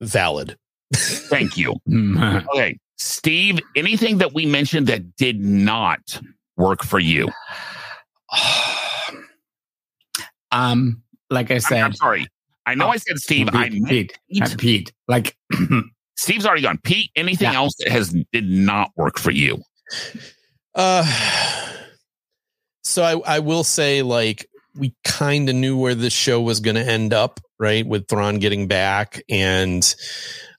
[0.00, 0.56] valid.
[0.94, 1.74] Thank you.
[1.88, 2.46] Mm.
[2.48, 3.58] Okay, Steve.
[3.76, 6.20] Anything that we mentioned that did not
[6.56, 7.28] work for you?
[10.52, 12.28] um, like I I'm, said, I'm sorry.
[12.70, 13.48] I know Oh, I said Steve.
[13.52, 14.58] I Pete, meant Pete, uh, Pete.
[14.58, 14.92] Pete.
[15.08, 15.36] Like
[16.16, 16.78] Steve's already gone.
[16.82, 17.58] Pete, anything Yeah.
[17.58, 19.62] else that has did not work for you?
[20.74, 21.04] Uh,
[22.84, 26.76] so I, I will say, like, we kind of knew where this show was going
[26.76, 27.86] to end up, right?
[27.86, 29.82] With Thrawn getting back, and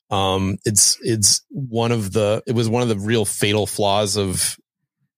[0.10, 4.58] um, it's it's one of the it was one of the real fatal flaws of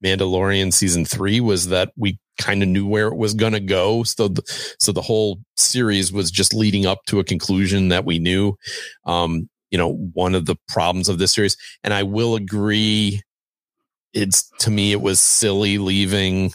[0.03, 4.04] Mandalorian season three was that we kind of knew where it was going to go.
[4.04, 4.43] So, the,
[4.80, 8.56] so the whole series was just leading up to a conclusion that we knew.
[9.06, 13.22] Um, you know, one of the problems of this series, and I will agree
[14.13, 16.52] it's to me it was silly leaving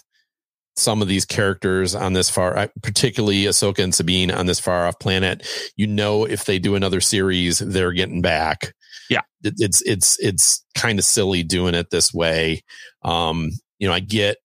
[0.77, 4.99] some of these characters on this far particularly Ahsoka and Sabine on this far off
[5.01, 5.45] planet
[5.77, 8.73] you know if they do another series they're getting back
[9.11, 9.23] Yeah.
[9.43, 12.63] It- it's it's it's kind of silly doing it this way
[13.03, 14.37] um you know I get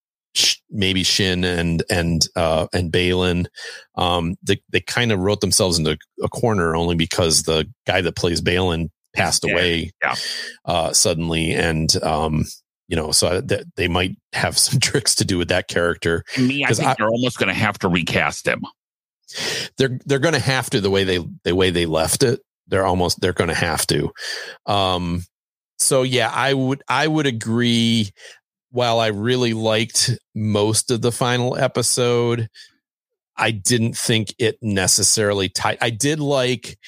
[0.70, 3.46] maybe Shin and and uh and Baylan
[3.96, 8.16] um they they kind of wrote themselves into a corner only because the guy that
[8.16, 9.54] plays Baylan passed Yeah.
[9.54, 10.16] away Yeah.
[10.66, 12.46] uh suddenly and um
[12.90, 16.24] you know, so that they might have some tricks to do with that character.
[16.36, 18.62] To me, I think I- they're almost going to have to recast him.
[19.78, 22.42] They're they're going to have to the way they the way they left it.
[22.68, 24.12] They're almost they're going to have to.
[24.66, 25.24] Um,
[25.80, 28.12] so yeah, I would I would agree.
[28.74, 32.50] While I really liked most of the final episode,
[33.38, 35.78] I didn't think it necessarily tied.
[35.80, 36.80] I did like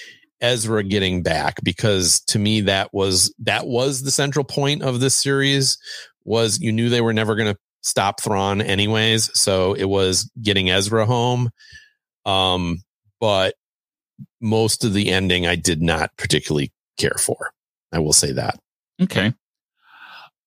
[0.41, 5.15] Ezra getting back because to me that was that was the central point of this
[5.15, 5.77] series
[6.23, 10.71] was you knew they were never going to stop Thrawn anyways, so it was getting
[10.71, 11.51] Ezra home.
[12.25, 12.81] Um,
[13.19, 13.53] but
[14.41, 17.51] most of the ending I did not particularly care for.
[17.91, 18.59] I will say that.
[19.01, 19.33] Okay.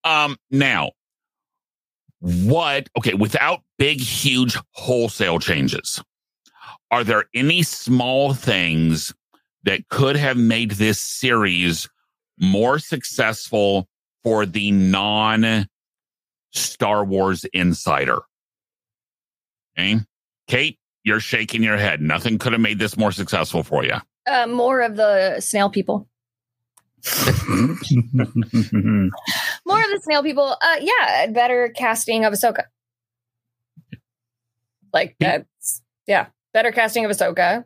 [0.03, 0.37] Um.
[0.51, 0.91] Now,
[2.21, 2.89] what?
[2.99, 3.15] Okay.
[3.15, 6.03] Without big, huge wholesale changes,
[6.91, 9.15] are there any small things
[9.65, 11.89] that could have made this series
[12.39, 13.89] more successful
[14.25, 15.67] for the non
[16.53, 18.21] Star Wars insider.
[19.79, 20.01] Okay.
[20.47, 22.01] Kate, you're shaking your head.
[22.01, 23.97] Nothing could have made this more successful for you.
[24.27, 26.09] Uh, more of the snail people.
[29.69, 30.57] More of the snail people.
[30.61, 32.65] Uh, yeah, better casting of Ahsoka.
[34.93, 37.65] Like that's yeah, better casting of Ahsoka.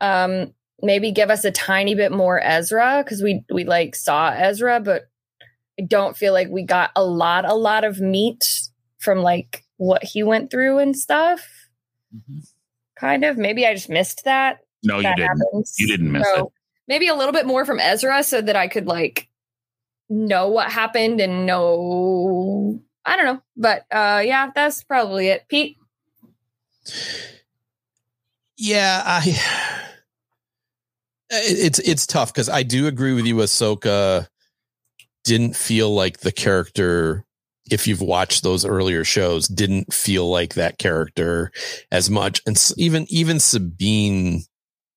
[0.00, 4.80] Um, maybe give us a tiny bit more Ezra because we we like saw Ezra,
[4.80, 5.02] but
[5.78, 8.44] I don't feel like we got a lot a lot of meat
[8.98, 11.46] from like what he went through and stuff.
[12.98, 13.36] Kind of.
[13.36, 14.60] Maybe I just missed that.
[14.82, 15.38] No, you didn't.
[15.38, 15.74] happens.
[15.78, 16.52] You didn't miss So,
[16.86, 19.28] Maybe a little bit more from Ezra so that I could like
[20.14, 23.42] know what happened and know I don't know.
[23.56, 25.46] But uh yeah, that's probably it.
[25.48, 25.76] Pete.
[28.56, 29.38] Yeah, I
[31.30, 33.36] it's it's tough because I do agree with you.
[33.36, 34.28] Ahsoka
[35.24, 37.24] didn't feel like the character.
[37.70, 41.50] If you've watched those earlier shows, didn't feel like that character
[41.90, 44.42] as much, and even even Sabine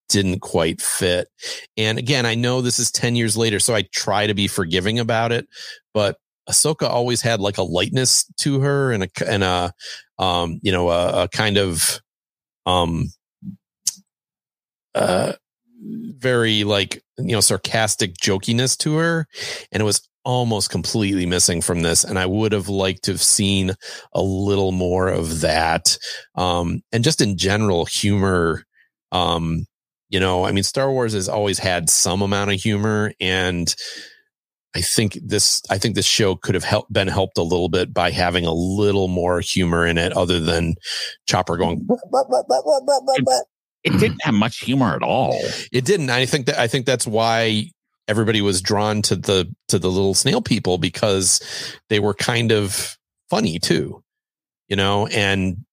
[0.10, 1.28] didn't quite fit.
[1.76, 5.00] And again, I know this is ten years later, so I try to be forgiving
[5.00, 5.48] about it,
[5.94, 6.18] but
[6.50, 9.74] Ahsoka always had like a lightness to her and a and a
[10.20, 12.02] um you know a, a kind of
[12.66, 13.12] um
[14.96, 15.34] uh
[15.84, 19.28] very like you know sarcastic jokiness to her
[19.72, 23.22] and it was almost completely missing from this and i would have liked to have
[23.22, 23.74] seen
[24.14, 25.98] a little more of that
[26.36, 28.64] um and just in general humor
[29.12, 29.66] um
[30.10, 33.76] you know i mean star wars has always had some amount of humor and
[34.76, 37.94] i think this i think this show could have helped been helped a little bit
[37.94, 40.76] by having a little more humor in it other than
[41.28, 41.86] chopper going
[43.84, 45.40] It didn't have much humor at all.
[45.72, 46.10] it didn't.
[46.10, 47.72] I think that I think that's why
[48.08, 51.42] everybody was drawn to the to the little snail people because
[51.90, 52.98] they were kind of
[53.30, 54.04] funny too,
[54.68, 55.08] you know.
[55.08, 55.66] And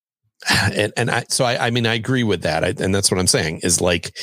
[0.74, 2.64] and and I so I I mean I agree with that.
[2.64, 4.16] I, and that's what I'm saying is like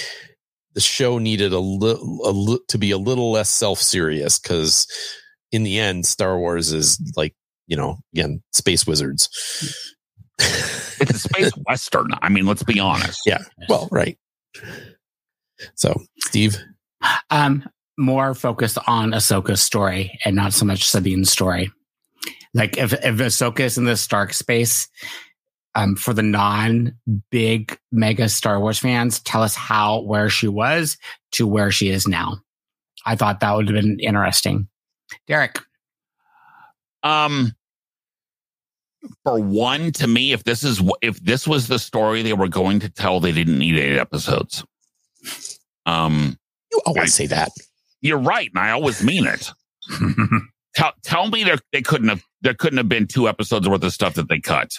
[0.74, 4.88] the show needed a little a li- to be a little less self serious because
[5.52, 7.36] in the end Star Wars is like
[7.68, 9.30] you know again space wizards.
[10.40, 12.10] It's a space western.
[12.22, 13.22] I mean, let's be honest.
[13.26, 13.44] Yeah.
[13.70, 14.18] well, right.
[15.76, 16.58] So, Steve,
[17.30, 21.72] um, more focused on Ahsoka's story and not so much Sabine's story.
[22.54, 24.88] Like if if Ahsoka is in this dark space,
[25.76, 26.96] um, for the non
[27.30, 30.98] big mega Star Wars fans, tell us how where she was
[31.34, 32.38] to where she is now.
[33.06, 34.68] I thought that would have been interesting.
[35.28, 35.60] Derek,
[37.04, 37.54] Um,
[39.24, 42.80] for one, to me, if this is if this was the story they were going
[42.82, 44.64] to tell, they didn't need eight episodes.
[45.86, 46.38] Um,
[46.72, 47.50] you always say that.
[48.02, 49.52] you're right, and I always mean it.
[50.76, 53.92] tell tell me there they couldn't have there couldn't have been two episodes worth of
[53.94, 54.70] stuff that they cut.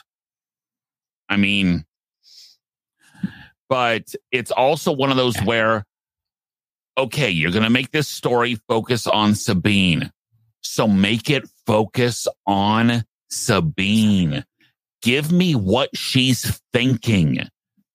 [1.33, 1.87] I mean,
[3.71, 5.87] but it's also one of those where,
[6.99, 10.13] okay, you're going to make this story focus on Sabine.
[10.61, 14.45] So make it focus on Sabine.
[15.01, 17.49] Give me what she's thinking.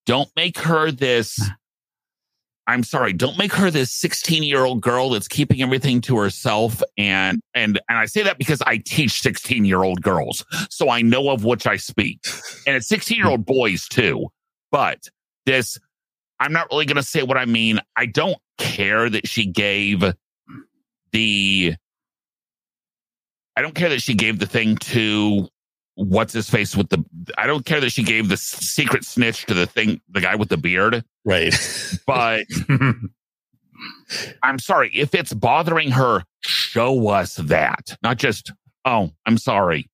[0.08, 1.40] Don't make her this.
[2.68, 3.14] I'm sorry.
[3.14, 6.84] Don't make her this 16 year old girl that's keeping everything to herself.
[6.98, 11.02] And and and I say that because I teach 16 year old girls, so I
[11.02, 12.20] know of which I speak,
[12.66, 14.28] and it's 16 year old boys too.
[14.70, 15.08] But
[15.46, 15.80] this,
[16.42, 17.80] I'm not really going to say what I mean.
[17.96, 20.04] I don't care that she gave
[21.14, 21.76] the.
[23.56, 25.48] I don't care that she gave the thing to
[25.98, 27.04] what's his face with the.
[27.38, 30.50] I don't care that she gave the secret snitch to the thing, the guy with
[30.50, 31.04] the beard.
[31.26, 31.54] Right.
[32.06, 32.46] But
[34.44, 36.24] I'm sorry if it's bothering her.
[36.42, 38.52] Show us that, not just
[38.86, 39.90] oh, I'm sorry.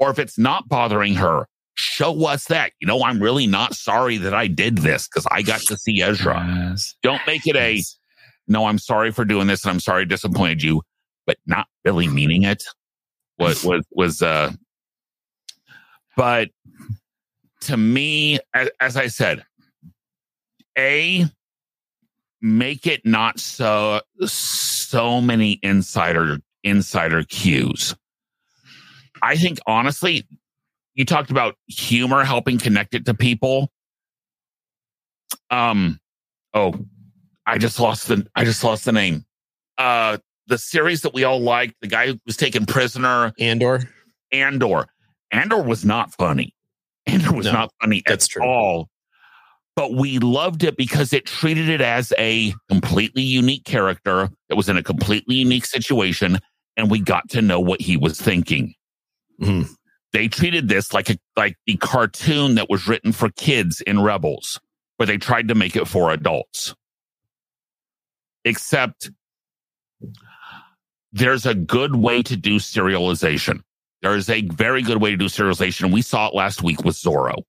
[0.00, 2.72] Or if it's not bothering her, show us that.
[2.80, 6.02] You know, I'm really not sorry that I did this because I got to see
[6.02, 6.44] Ezra.
[6.46, 6.94] Yes.
[7.02, 7.80] Don't make it a
[8.46, 10.82] no, I'm sorry for doing this and I'm sorry I disappointed you,
[11.26, 12.62] but not really meaning it.
[13.38, 14.52] Was was was uh
[16.16, 16.50] but
[17.62, 19.44] to me, as, as I said,
[20.76, 21.26] A
[22.40, 27.94] make it not so so many insider insider cues.
[29.22, 30.26] I think honestly,
[30.94, 33.70] you talked about humor helping connect it to people.
[35.50, 35.98] Um
[36.52, 36.74] oh,
[37.46, 39.24] I just lost the I just lost the name.
[39.78, 43.88] Uh the series that we all liked, the guy who was taken prisoner, Andor.
[44.30, 44.86] Andor.
[45.30, 46.54] Andor was not funny.
[47.06, 48.42] Andor was No, not funny that's at true.
[48.44, 48.88] all.
[49.76, 54.68] But we loved it because it treated it as a completely unique character that was
[54.68, 56.38] in a completely unique situation,
[56.76, 58.74] and we got to know what he was thinking.
[59.40, 59.68] Mhm.
[60.12, 64.60] they treated this like a like the cartoon that was written for kids in Rebels,
[64.96, 66.72] where they tried to make it for adults.
[68.44, 69.10] Except
[71.12, 73.62] there's a good way to do serialization.
[74.04, 75.90] There is a very good way to do serialization.
[75.90, 77.44] We saw it last week with Zorro,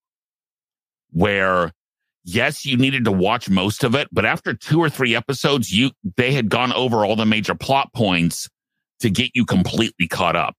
[1.10, 1.70] where
[2.24, 5.90] yes, you needed to watch most of it, but after two or three episodes, you
[6.16, 8.48] they had gone over all the major plot points
[9.00, 10.54] to get you completely caught up.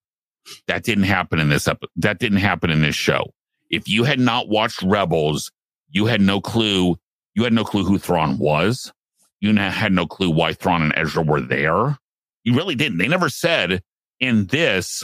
[0.68, 1.90] That didn't happen in this episode.
[1.96, 3.32] That didn't happen in this show.
[3.72, 5.52] If you had not watched Rebels,
[5.90, 6.98] you had no clue.
[7.34, 8.94] You had no clue who Thrawn was.
[9.42, 11.98] You had no clue why Thrawn and Ezra were there.
[12.44, 13.00] You really didn't.
[13.00, 13.82] They never said
[14.20, 15.04] in this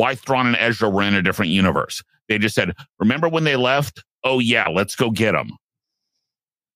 [0.00, 2.02] why Thrawn and Ezra were in a different universe.
[2.26, 4.02] They just said, remember when they left?
[4.24, 5.50] Oh, yeah, let's go get them.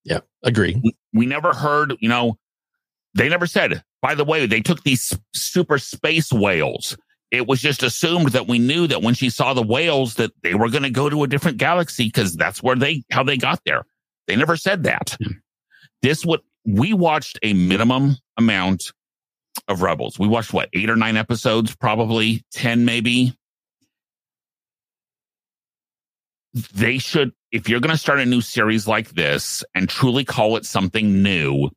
[0.05, 0.79] Yeah, agree.
[0.85, 2.37] We, we never heard, you know,
[3.15, 6.99] they never said, by the way, they took these super space whales.
[7.31, 10.55] It was just assumed that we knew that when she saw the whales that they
[10.55, 13.61] were going to go to a different galaxy because that's where they how they got
[13.65, 13.87] there.
[14.27, 15.17] They never said that.
[15.19, 15.33] Hmm.
[16.03, 18.93] This would we watched a minimum amount
[19.69, 20.19] of Rebels.
[20.19, 23.37] We watched what eight or nine episodes, probably ten, maybe.
[26.73, 30.57] They should, if you're going to start a new series like this and truly call
[30.57, 31.71] it something new,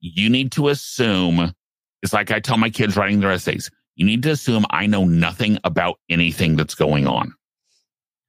[0.00, 1.54] you need to assume
[2.02, 3.70] it's like I tell my kids writing their essays.
[3.96, 7.32] You need to assume I know nothing about anything that's going on.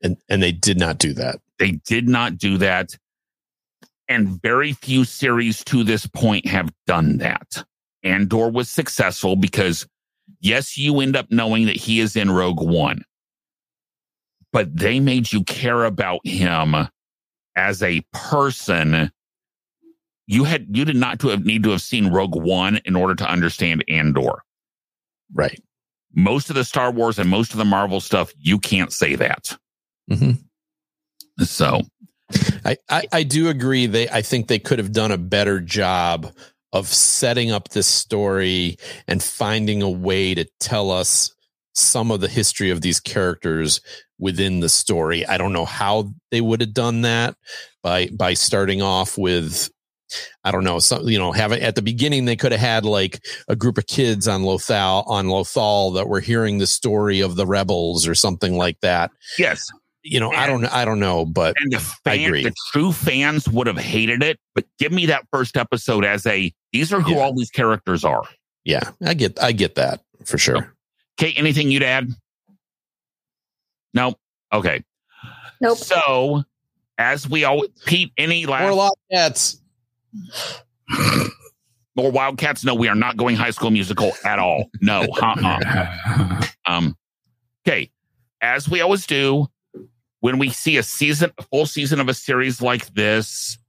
[0.04, 1.40] And and they did not do that.
[1.58, 2.96] They did not do that.
[4.08, 7.66] And very few series to this point have done that.
[8.06, 9.88] Andor was successful because
[10.40, 13.04] yes, you end up knowing that he is in Rogue One,
[14.54, 16.76] but they made you care about him
[17.56, 19.12] as a person
[20.28, 23.16] you had you did not to have need to have seen Rogue One in order
[23.16, 24.44] to understand Andor.
[25.34, 25.60] Right.
[26.14, 29.58] Most of the Star Wars and most of the Marvel stuff, you can't say that.
[30.10, 31.44] Mm-hmm.
[31.44, 31.82] So,
[32.64, 33.86] I, I I do agree.
[33.86, 36.32] They I think they could have done a better job
[36.76, 41.34] of setting up this story and finding a way to tell us
[41.74, 43.80] some of the history of these characters
[44.20, 45.26] within the story.
[45.26, 47.38] I don't know how they would have done that
[47.82, 49.70] by by starting off with
[50.44, 53.26] I don't know, some you know, having at the beginning they could have had like
[53.48, 57.48] a group of kids on Lothal on Lothal that were hearing the story of the
[57.48, 59.12] rebels or something like that.
[59.40, 59.66] Yes.
[60.08, 63.50] You know, and, I don't I don't know, but and the fan, the true fans
[63.50, 67.16] would have hated it, but give me that first episode as a these are who
[67.16, 67.22] yeah.
[67.22, 68.24] all these characters are.
[68.66, 70.76] Yeah, I get I get that for sure.
[71.20, 72.12] Okay, anything you'd add?
[73.96, 74.14] No.
[74.54, 74.84] Okay.
[75.60, 75.80] Nope.
[75.80, 76.44] So
[77.00, 79.60] as we all Pete, any last more Wildcats.
[81.98, 82.66] Or Wildcats?
[82.66, 84.70] No, we are not going High School Musical at all.
[84.82, 85.04] No.
[85.04, 86.42] Uh-uh.
[86.66, 86.98] um.
[87.66, 87.90] Okay.
[88.42, 89.48] As we always do,
[90.26, 93.60] when we see a season, a full season of a series like this,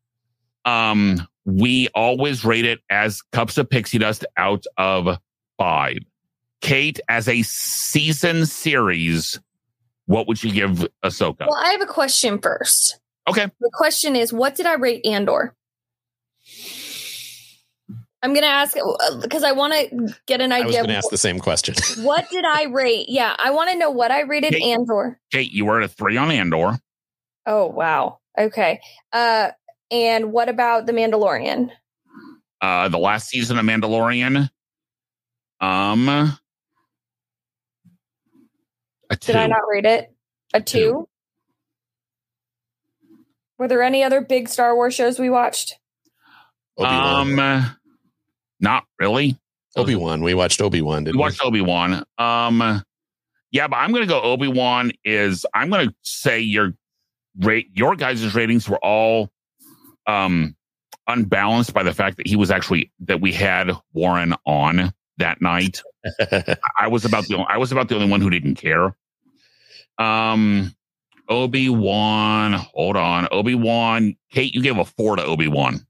[0.65, 5.19] um, we always rate it as cups of pixie dust out of
[5.59, 5.99] five.
[6.63, 9.39] Kate, as a season series,
[10.07, 11.41] what would you give Ahsoka?
[11.41, 13.01] Well, I have a question first.
[13.29, 13.51] Okay.
[13.61, 15.55] The question is, what did I rate Andor?
[18.23, 18.77] I'm gonna ask
[19.21, 20.65] because uh, I want to get an idea.
[20.65, 21.75] I was gonna ask the same question.
[22.05, 23.07] what did I rate?
[23.09, 25.21] Yeah, I want to know what I rated Kate, Andor.
[25.31, 26.79] Kate, you were at a three on Andor.
[27.45, 28.19] Oh wow.
[28.39, 28.81] Okay.
[29.13, 29.51] Uh,
[29.91, 31.71] and what about the Mandalorian?
[32.61, 34.49] Uh, the last season of Mandalorian.
[35.61, 36.39] Um, a
[39.11, 39.33] two.
[39.33, 40.13] Did I not rate it?
[40.55, 40.79] A two?
[40.79, 41.09] two.
[43.59, 45.79] Were there any other big Star Wars shows we watched?
[46.77, 47.39] Obi-Wan.
[47.41, 47.77] Um,
[48.61, 49.39] not really.
[49.77, 50.23] Obi Wan.
[50.23, 51.05] We watched Obi Wan.
[51.05, 52.05] We watched Obi Wan.
[52.19, 52.83] Um,
[53.51, 54.21] yeah, but I'm going to go.
[54.23, 55.45] Obi Wan is.
[55.55, 56.73] I'm going to say your
[57.41, 57.69] rate.
[57.75, 59.31] Your guys' ratings were all
[60.07, 60.57] um
[61.09, 65.83] unbalanced by the fact that he was actually that we had Warren on that night.
[66.79, 68.97] I was about the only, I was about the only one who didn't care.
[69.99, 70.75] Um,
[71.29, 72.53] Obi Wan.
[72.53, 74.17] Hold on, Obi Wan.
[74.31, 75.87] Kate, you gave a four to Obi Wan.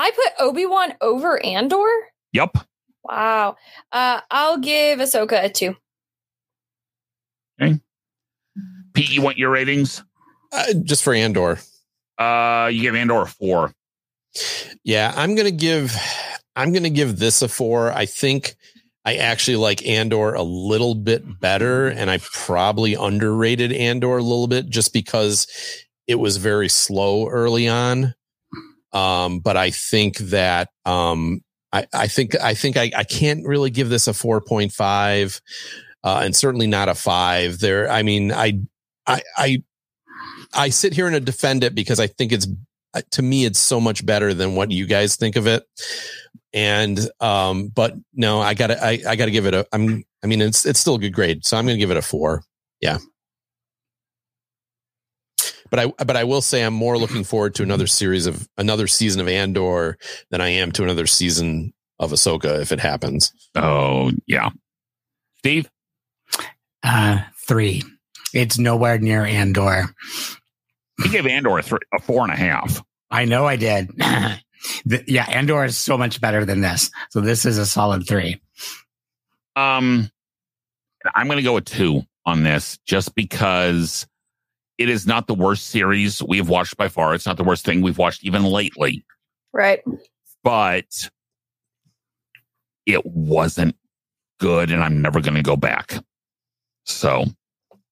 [0.00, 1.86] I put Obi Wan over Andor.
[2.32, 2.56] Yep.
[3.04, 3.56] Wow.
[3.92, 5.76] Uh, I'll give Ahsoka a two.
[7.60, 7.78] Okay.
[8.94, 10.02] Pete, you want your ratings?
[10.52, 11.58] Uh, just for Andor.
[12.18, 13.74] Uh, you give Andor a four.
[14.84, 15.94] Yeah, I'm gonna give.
[16.56, 17.92] I'm gonna give this a four.
[17.92, 18.56] I think
[19.04, 24.46] I actually like Andor a little bit better, and I probably underrated Andor a little
[24.46, 25.46] bit just because
[26.06, 28.14] it was very slow early on.
[28.92, 33.70] Um, but I think that, um, I, I think, I think I, I can't really
[33.70, 35.40] give this a 4.5.
[36.02, 37.58] uh, and certainly not a five.
[37.58, 38.60] There, I mean, I,
[39.06, 39.62] I, I,
[40.52, 42.46] I sit here and defend it because I think it's
[42.94, 45.64] uh, to me it's so much better than what you guys think of it.
[46.52, 49.66] And um, but no, I gotta, I, I gotta give it a.
[49.72, 52.02] I'm, I mean, it's it's still a good grade, so I'm gonna give it a
[52.02, 52.42] four.
[52.80, 52.98] Yeah.
[55.70, 58.86] But I, but I will say I'm more looking forward to another series of another
[58.86, 59.98] season of Andor
[60.30, 63.32] than I am to another season of Ahsoka if it happens.
[63.54, 64.50] Oh yeah,
[65.38, 65.70] Steve.
[66.82, 67.82] Uh, three.
[68.32, 69.94] It's nowhere near Andor.
[71.02, 72.82] He gave Andor a, three, a four and a half.
[73.10, 73.88] I know I did.
[74.84, 76.90] the, yeah, Andor is so much better than this.
[77.10, 78.40] So this is a solid three.
[79.56, 80.10] Um,
[81.14, 84.06] I'm going to go with two on this just because
[84.80, 87.12] it is not the worst series we've watched by far.
[87.14, 89.04] It's not the worst thing we've watched even lately,
[89.52, 89.82] Right.
[90.42, 90.86] but
[92.86, 93.76] it wasn't
[94.38, 95.92] good and I'm never going to go back.
[96.86, 97.26] So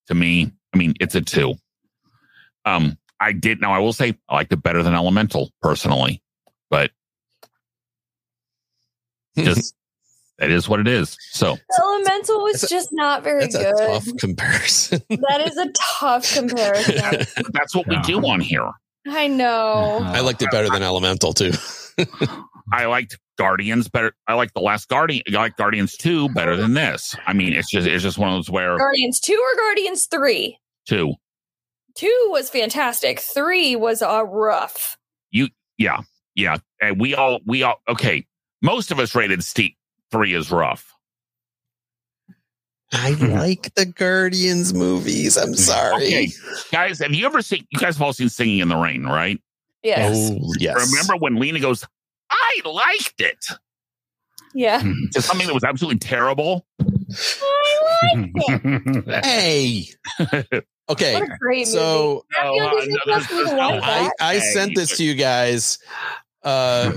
[0.07, 1.57] to me, I mean, it's a two.
[2.65, 6.23] Um, I did now I will say I liked it better than Elemental personally,
[6.71, 6.91] but
[9.37, 9.75] just
[10.39, 11.17] that is what it is.
[11.31, 13.77] So Elemental was That's a- just not very That's a good.
[13.77, 15.01] tough comparison.
[15.11, 15.69] That is a
[15.99, 17.25] tough comparison.
[17.53, 18.71] that's what we do on here.
[19.07, 20.01] I know.
[20.05, 21.53] I liked it better than Elemental too.
[22.73, 24.13] I liked Guardians better.
[24.27, 25.23] I like the last Guardian.
[25.29, 27.17] I like Guardians two better than this.
[27.27, 30.59] I mean, it's just it's just one of those where Guardians 2 or Guardians 3?
[30.87, 31.15] two,
[31.97, 33.21] 2 was fantastic.
[33.21, 34.97] 3 was uh, rough.
[35.31, 36.01] You yeah,
[36.35, 38.27] yeah, and we all we all okay.
[38.61, 39.73] Most of us rated Steve
[40.11, 40.95] three is rough.
[42.93, 45.37] I like the Guardians movies.
[45.37, 45.97] I'm sorry.
[46.07, 46.29] Okay,
[46.73, 47.67] guys, have you ever seen?
[47.71, 49.41] You guys have all seen Singing in the Rain, right?
[49.83, 50.31] Yes.
[50.33, 50.91] Oh yes.
[50.91, 51.85] Remember when Lina goes,
[52.31, 53.45] "I liked it."
[54.55, 54.81] Yeah.
[54.83, 54.93] Hmm.
[55.13, 56.67] To something that was absolutely terrible.
[56.81, 58.31] I like
[58.65, 59.25] it.
[59.25, 59.89] Hey.
[60.91, 61.21] Okay.
[61.21, 62.49] What a great So movie.
[62.49, 63.81] Oh, I feel Disney no, Plus there's- there's doesn't no.
[63.85, 64.11] I.
[64.23, 65.79] I sent this to you guys.
[66.49, 66.93] Uh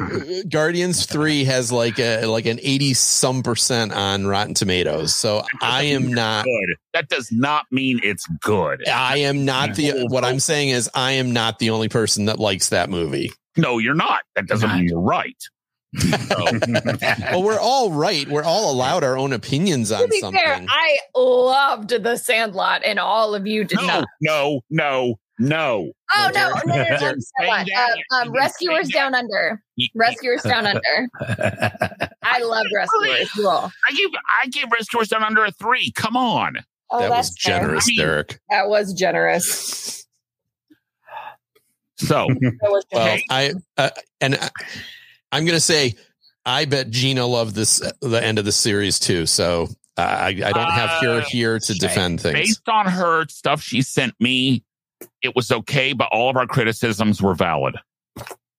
[0.49, 5.14] Guardians 3 has like a like an 80 some percent on Rotten Tomatoes.
[5.14, 6.76] So I am not Good.
[6.93, 8.88] That does not mean it's good.
[8.88, 12.39] I am not the what I'm saying is I am not the only person that
[12.39, 13.32] likes that movie.
[13.58, 14.22] No, you're not.
[14.36, 15.36] That doesn't mean you're right.
[16.30, 18.26] Well, we're all right.
[18.30, 20.41] We're all allowed our own opinions To on be something.
[20.41, 24.08] fair, I loved The Sandlot, and all of you did No, not.
[24.22, 25.16] no, no,
[25.48, 25.92] no.
[26.16, 27.58] Oh No, no, Derek- no, no, no, no, Derek- Sandlot.
[27.58, 29.62] Saying that, Uh, um, Rescuers Down Under.
[29.96, 31.10] Rescuers Down Under.
[32.24, 33.30] I love Rescuers.
[33.36, 33.50] Cool.
[33.50, 34.12] I give
[34.44, 35.92] I gave Rescuers Down Under a three.
[35.92, 36.58] Come on.
[36.89, 37.60] Oh, that was that's fair.
[37.60, 38.39] generous, I mean- Derek.
[38.50, 40.06] That was generous.
[41.98, 42.28] So
[42.92, 43.18] Well.
[43.30, 43.89] I uh,
[44.20, 44.50] and I,
[45.32, 45.96] I'm going to say
[46.46, 49.26] I bet Gina loved this the end of the series too.
[49.28, 49.68] So
[49.98, 52.34] uh, I I don't have her Uh, here to defend things.
[52.34, 54.64] based on her stuff she sent me,
[55.22, 57.76] it was okay, but all of our criticisms were valid.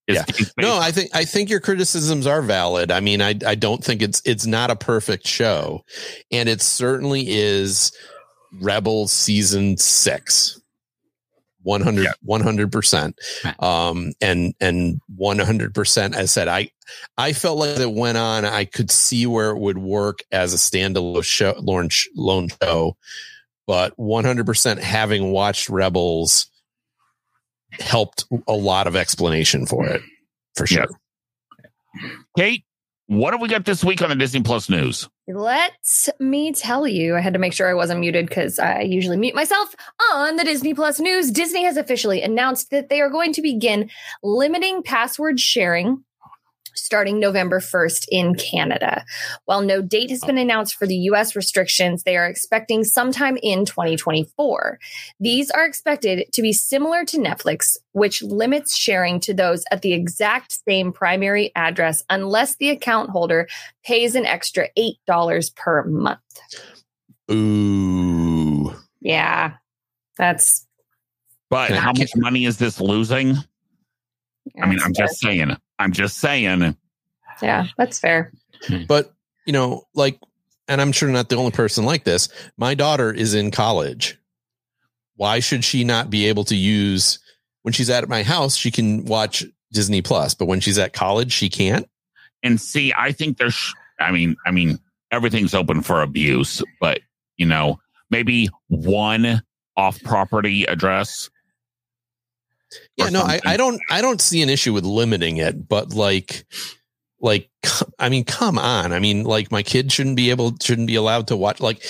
[0.08, 0.24] Yeah.
[0.58, 2.90] No, I think I think your criticisms are valid.
[2.90, 5.84] I mean, I I don't think it's it's not a perfect show,
[6.30, 7.92] and it certainly is
[8.60, 10.58] Rebel season six.
[11.64, 12.66] 100 Yeah.
[12.66, 13.16] percent
[13.60, 16.68] um and and 100 percent I said i
[17.16, 20.56] i felt like it went on i could see where it would work as a
[20.56, 22.96] standalone show lone, lone show
[23.66, 26.48] but 100 percent having watched rebels
[27.80, 30.02] helped a lot of explanation for it
[30.54, 32.10] for sure Yeah.
[32.38, 32.64] Kate,
[33.06, 35.08] what have we got this week on the Disney Plus news?
[35.28, 35.72] Let
[36.18, 39.34] me tell you, I had to make sure I wasn't muted because I usually mute
[39.34, 39.74] myself.
[40.14, 43.90] On the Disney Plus news, Disney has officially announced that they are going to begin
[44.22, 46.02] limiting password sharing
[46.74, 49.04] starting November 1st in Canada.
[49.44, 53.64] While no date has been announced for the US restrictions, they are expecting sometime in
[53.64, 54.78] 2024.
[55.20, 59.92] These are expected to be similar to Netflix, which limits sharing to those at the
[59.92, 63.48] exact same primary address unless the account holder
[63.84, 66.20] pays an extra $8 per month.
[67.30, 69.54] ooh Yeah.
[70.18, 70.66] That's
[71.50, 73.36] But how much money is this losing?
[74.60, 75.56] I mean, I'm just saying.
[75.82, 76.76] I'm just saying.
[77.42, 78.32] Yeah, that's fair.
[78.88, 79.12] but
[79.44, 80.20] you know like
[80.68, 84.16] and i'm sure not the only person like this my daughter is in college
[85.16, 87.18] why should she not be able to use
[87.62, 91.32] when she's at my house she can watch disney plus but when she's at college
[91.32, 91.88] she can't
[92.42, 93.74] And see, I think there's.
[94.00, 94.78] I mean, I mean,
[95.10, 97.00] everything's open for abuse, but
[97.36, 97.78] you know,
[98.10, 99.42] maybe one
[99.76, 101.30] off-property address.
[102.96, 103.40] Yeah no I.
[103.44, 106.44] I don't i don't see an issue with limiting it but like
[107.20, 107.50] like
[107.98, 111.28] i mean come on i mean like my kid shouldn't be able shouldn't be allowed
[111.28, 111.82] to watch like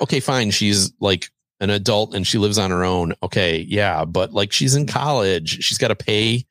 [0.00, 1.28] okay fine she's like
[1.60, 5.62] an adult and she lives on her own okay yeah but like she's in college
[5.62, 6.44] she's got to pay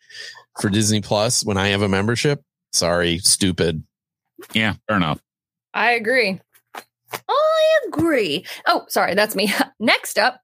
[0.59, 2.43] for disney plus when i have a membership
[2.73, 3.83] sorry stupid
[4.53, 5.21] Yeah, fair enough.
[5.73, 6.39] I agree.
[7.29, 8.45] I agree.
[8.67, 9.53] Oh, sorry, that's me.
[9.79, 10.41] Next up,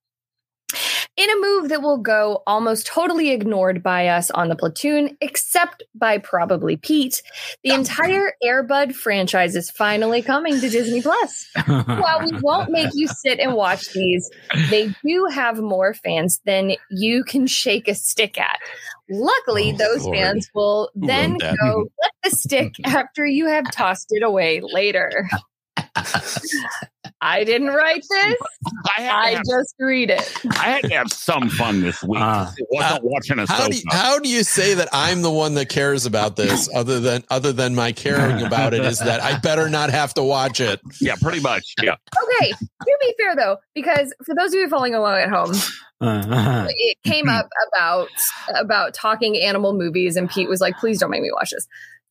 [1.22, 5.84] in a move that will go almost totally ignored by us on the platoon, except
[5.94, 7.22] by probably Pete,
[7.64, 7.76] the oh.
[7.76, 11.48] entire Air Bud franchise is finally coming to Disney Plus.
[11.68, 14.28] While we won't make you sit and watch these,
[14.72, 18.58] they do have more fans than you can shake a stick at.
[19.08, 20.18] Luckily, Oh, those Lord.
[20.18, 25.30] fans will Who then go let the stick after you have tossed it away later.
[27.24, 28.36] I didn't write this.
[28.98, 30.42] I had, I have, just read it.
[30.52, 32.22] I had to have some fun this week.
[32.22, 35.22] Uh, it wasn't watching a how soap do you, how do you say that i'm
[35.22, 39.00] the one that cares about this other than other than my caring about it is
[39.00, 41.74] that i better not have to watch it Yeah, pretty much.
[41.82, 41.96] Yeah.
[42.24, 45.54] Okay, to be fair though, because for those of you following along at home,
[46.02, 48.10] it came up about
[48.56, 51.68] about talking animal movies, and Pete was like, "Please don't make me watch this."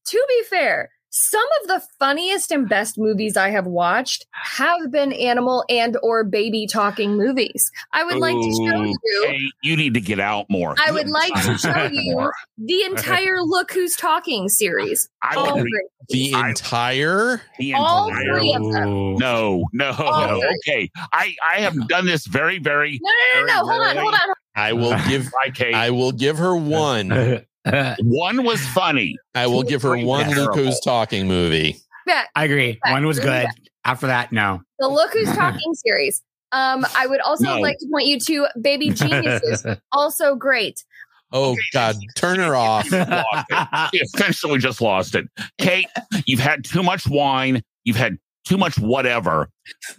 [0.07, 5.12] To be fair, some of the funniest and best movies I have watched have been
[5.12, 7.70] animal and or baby talking movies.
[7.92, 8.96] I would like to show you.
[9.26, 10.74] Hey, you need to get out more.
[10.84, 15.08] I would like to show you the entire "Look Who's Talking" series.
[15.22, 15.88] I All would three.
[16.11, 19.16] the entire the all entire- three of them.
[19.16, 20.40] No, no, All no.
[20.40, 20.58] three.
[20.66, 23.66] Okay, I I have done this very very No, no, no, no!
[23.66, 24.20] Hold on, hold on.
[24.54, 25.74] i will give like Kate.
[25.74, 27.08] i will give her one
[28.00, 29.16] One was funny.
[29.34, 30.56] i will give her Three one luke terrible.
[30.64, 32.78] who's talking movie Yeah, I agree.
[32.86, 33.46] One was good.
[33.84, 34.61] After that, no.
[34.78, 36.22] the Look Who's Talking series.
[36.52, 37.58] Um, I would also No.
[37.61, 40.84] like to point you to Baby Geniuses, also great.
[41.32, 43.88] oh god turn her off Lost it.
[43.94, 45.26] She essentially just lost it.
[45.58, 45.86] Kate,
[46.26, 47.62] you've had too much wine.
[47.84, 49.48] You've had too much whatever.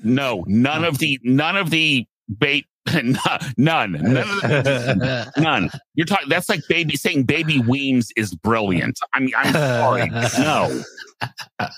[0.04, 2.06] No, none of the none of the
[2.38, 2.66] bait.
[2.94, 3.18] None,
[3.58, 5.70] none, none, none.
[5.94, 6.30] You're talking.
[6.30, 9.00] That's like baby saying baby Weems is brilliant.
[9.14, 10.10] I mean, I'm sorry.
[10.10, 10.82] No,
[11.60, 11.70] A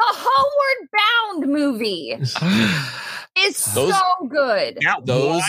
[0.00, 0.88] Homeward
[1.42, 2.16] Bound movie
[3.38, 4.78] is Those- so good.
[4.82, 5.42] that Those-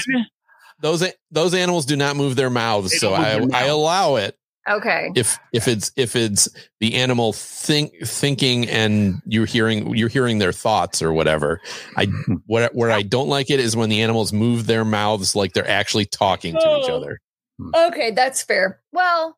[0.79, 4.36] those those animals do not move their mouths so i i allow it
[4.69, 5.11] Okay.
[5.15, 6.49] if if it's if it's
[6.79, 11.61] the animal think thinking and you're hearing you're hearing their thoughts or whatever
[11.95, 12.35] i hmm.
[12.45, 15.69] what where i don't like it is when the animals move their mouths like they're
[15.69, 16.97] actually talking to each Oh.
[16.97, 17.19] other
[17.59, 17.69] hmm.
[17.75, 18.81] Okay, that's fair.
[18.91, 19.37] Well,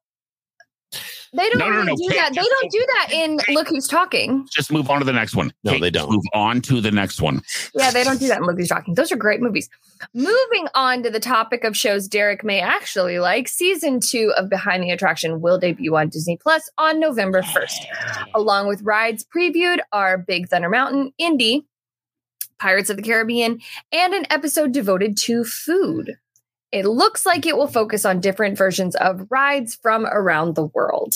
[1.33, 2.33] they don't No, no, really no, do Kate, that.
[2.33, 4.47] They don't do that in Look Who's Talking.
[4.51, 5.53] Just move on to the next one.
[5.63, 6.11] No, Kate, they don't.
[6.11, 7.41] Move on to the next one.
[7.75, 8.95] Yeah, they don't do that in Look Who's Talking.
[8.95, 9.69] Those are great movies.
[10.13, 14.83] Moving on to the topic of shows Derek may actually like, season two of Behind
[14.83, 18.25] the Attraction will debut on Disney Plus on November 1st.
[18.33, 21.65] Along with rides previewed are Big Thunder Mountain, Indy,
[22.59, 23.59] Pirates of the Caribbean,
[23.91, 26.17] and an episode devoted to food.
[26.71, 31.13] It looks like it will focus on different versions of rides from around the world.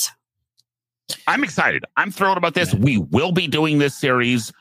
[1.26, 1.84] I'm excited.
[1.96, 2.74] I'm thrilled about this.
[2.74, 4.52] We will be doing this series.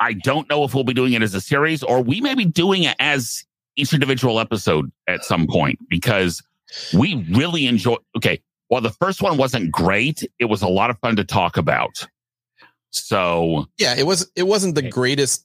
[0.00, 2.44] I don't know if we'll be doing it as a series or we may be
[2.44, 3.44] doing it as
[3.76, 6.42] each individual episode at some point because
[6.94, 7.96] we really enjoy.
[8.16, 8.40] Okay.
[8.68, 12.06] While the first one wasn't great, it was a lot of fun to talk about.
[12.90, 15.44] So yeah it was it wasn't the greatest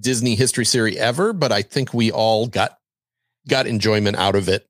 [0.00, 2.78] disney history series ever but i think we all got
[3.48, 4.68] got enjoyment out of it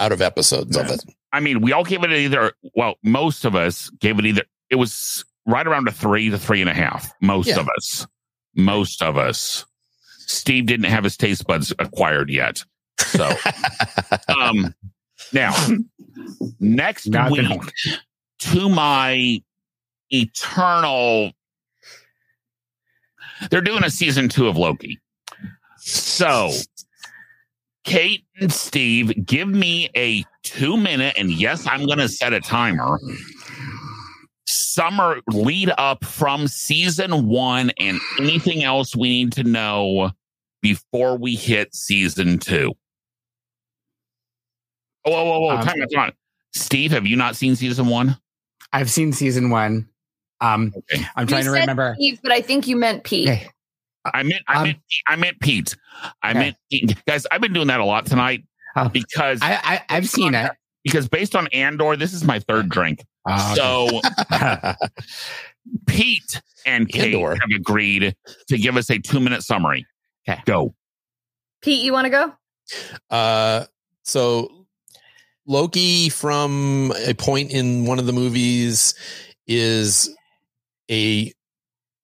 [0.00, 1.02] out of episodes of it
[1.32, 4.76] I mean, we all gave it either, well, most of us gave it either, it
[4.76, 7.12] was right around a three to three and a half.
[7.20, 7.58] Most Yeah.
[7.58, 8.06] of us.
[8.54, 9.64] Most of us.
[10.26, 12.62] Steve didn't have his taste buds acquired yet.
[12.98, 13.34] So,
[14.28, 14.76] um,
[15.32, 15.52] now,
[16.60, 17.68] next Not week, gonna-
[18.38, 19.42] to my
[20.10, 21.32] eternal,
[23.50, 25.00] they're doing a season two of Loki.
[25.78, 26.52] So,
[27.84, 32.40] Kate and Steve, give me a two minute, and yes, I'm going to set a
[32.40, 32.98] timer.
[34.46, 40.10] Summer lead up from season one and anything else we need to know
[40.62, 42.72] before we hit season two.
[45.04, 45.56] Oh, whoa, whoa, whoa.
[45.56, 46.14] Um, time time out.
[46.54, 48.16] Steve, have you not seen season one?
[48.72, 49.88] I've seen season one.
[50.40, 51.04] Um, Okay.
[51.16, 51.94] I'm trying You to said remember.
[51.96, 53.28] Steve, but I think you meant Pete.
[53.28, 53.48] Okay.
[54.12, 55.76] I meant, I Um, meant, I meant Pete.
[56.22, 56.38] I Okay.
[56.38, 57.04] meant Pete.
[57.06, 58.44] Guys, I've been doing that a lot tonight
[58.76, 58.88] Oh.
[58.88, 59.54] because I,
[59.88, 60.50] I I've seen it.
[60.82, 63.04] because based on Andor, this is my third drink.
[63.26, 64.00] Oh, So
[65.86, 67.34] Pete and Kate Andor.
[67.36, 68.14] have agreed
[68.48, 69.86] to give us a two minute summary.
[70.28, 70.40] Okay.
[70.44, 70.74] Go.
[71.62, 72.32] Pete, you want to go?
[73.10, 73.64] Uh,
[74.02, 74.66] so
[75.46, 78.94] Loki, from a point in one of the movies,
[79.46, 80.14] is
[80.90, 81.32] a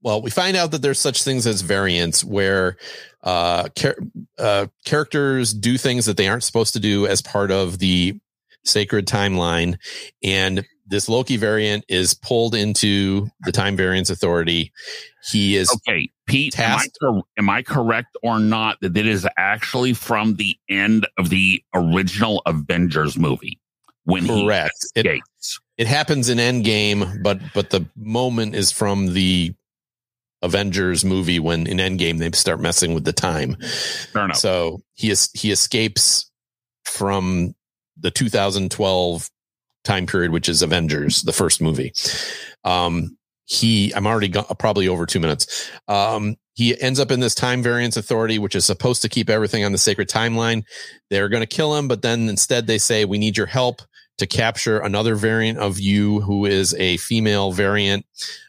[0.03, 2.77] well, we find out that there's such things as variants where
[3.23, 3.99] uh, char-
[4.39, 8.19] uh, characters do things that they aren't supposed to do as part of the
[8.65, 9.77] sacred timeline,
[10.23, 14.73] and this Loki variant is pulled into the Time Variance Authority.
[15.31, 19.93] He is Okay, Pete, am I, am I correct or not that it is actually
[19.95, 23.59] from the end of the original Avengers movie
[24.05, 24.75] when correct.
[24.95, 25.61] he It, escapes?
[25.79, 29.55] it happens in Endgame, but but the moment is from the
[30.43, 33.57] Avengers movie when in Endgame they start messing with the time.
[34.13, 34.37] Fair enough.
[34.37, 36.31] So he is he escapes
[36.85, 37.55] from
[37.99, 39.29] the 2012
[39.85, 41.93] time period, which is Avengers, the first movie.
[42.65, 45.71] Um, he, I'm already go- probably over two minutes.
[45.89, 49.65] Um, he ends up in this time variance authority, which is supposed to keep everything
[49.65, 50.63] on the sacred timeline.
[51.09, 53.83] They're going to kill him, but then instead they say, we need your help
[54.21, 58.07] to capture another variant of you who is a female variant.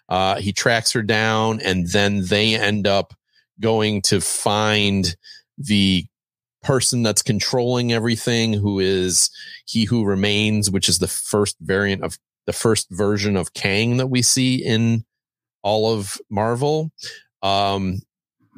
[0.09, 3.13] Uh, he tracks her down and then they end up
[3.61, 5.15] going to find
[5.57, 6.05] the
[6.61, 9.29] person that's controlling everything who is
[9.65, 14.07] he who remains which is the first variant of the first version of kang that
[14.07, 15.03] we see in
[15.63, 16.91] all of marvel
[17.41, 17.99] um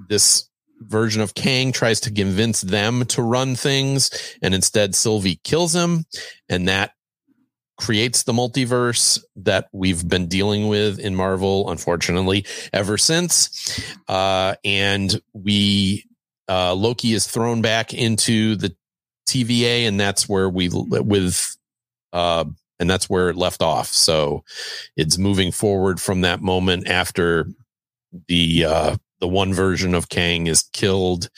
[0.09, 0.49] this
[0.81, 6.03] version of kang tries to convince them to run things and instead sylvie kills him
[6.49, 6.91] and that
[7.77, 15.21] creates the multiverse that we've been dealing with in marvel unfortunately ever since uh and
[15.33, 16.05] we
[16.47, 18.75] uh, Loki is thrown back into the
[19.27, 21.55] TVA, and that's where we with
[22.11, 22.45] uh,
[22.79, 23.87] and that's where it left off.
[23.87, 24.43] So
[24.95, 27.47] it's moving forward from that moment after
[28.27, 31.29] the uh, the one version of Kang is killed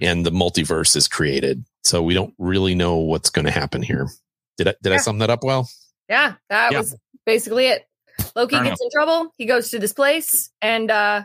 [0.00, 1.64] and the multiverse is created.
[1.84, 4.08] So we don't really know what's going to happen here.
[4.56, 5.68] Did I did I sum that up well?
[6.08, 6.78] Yeah, that Yeah.
[6.78, 6.96] was
[7.26, 7.86] basically it.
[8.36, 9.32] Loki Fair gets in trouble.
[9.36, 11.24] He goes to this place and uh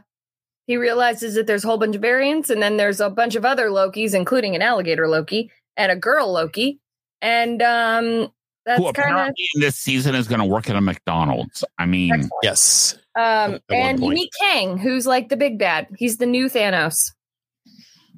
[0.67, 3.45] he realizes that there's a whole bunch of variants, and then there's a bunch of
[3.45, 6.79] other Lokis, including an alligator Loki and a girl Loki.
[7.21, 8.31] And um
[8.65, 11.63] that's Who kind of in this season is going to work at a McDonald's.
[11.77, 12.31] I mean, Excellent.
[12.43, 12.95] Yes.
[13.17, 15.87] um at and you meet Kang, who's like the big bad.
[15.97, 17.13] He's the new Thanos.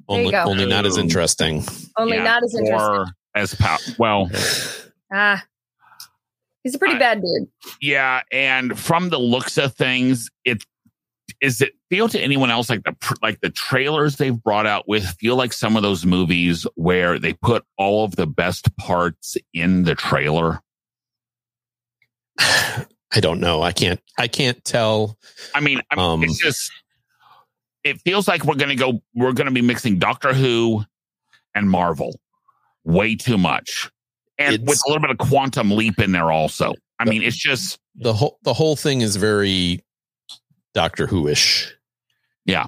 [0.08, 1.62] Only only not as interesting.
[1.96, 2.80] Only yeah, not as interesting.
[2.90, 3.06] or
[3.36, 4.28] as pow- well,
[5.12, 5.44] Ah.
[6.62, 7.48] He's a pretty I- bad dude.
[7.80, 8.22] yeah.
[8.32, 10.62] And from the looks of things, it
[11.40, 15.04] is it feel to anyone else like the like the trailers they've brought out with
[15.20, 19.84] feel like some of those movies where they put all of the best parts in
[19.84, 20.60] the trailer.
[22.38, 23.62] I don't know.
[23.62, 24.00] I can't.
[24.18, 25.18] I can't tell.
[25.54, 26.70] I mean, I mean Um, it's just
[27.84, 30.84] it feels like we're gonna go we're gonna be mixing Doctor Who
[31.54, 32.18] and Marvel
[32.84, 33.90] way too much.
[34.40, 36.74] And It's- with a little bit of quantum leap in there also.
[36.98, 39.84] I The- mean, it's just the whole the whole thing is very
[40.74, 41.72] Doctor Who ish.
[42.46, 42.66] Yeah.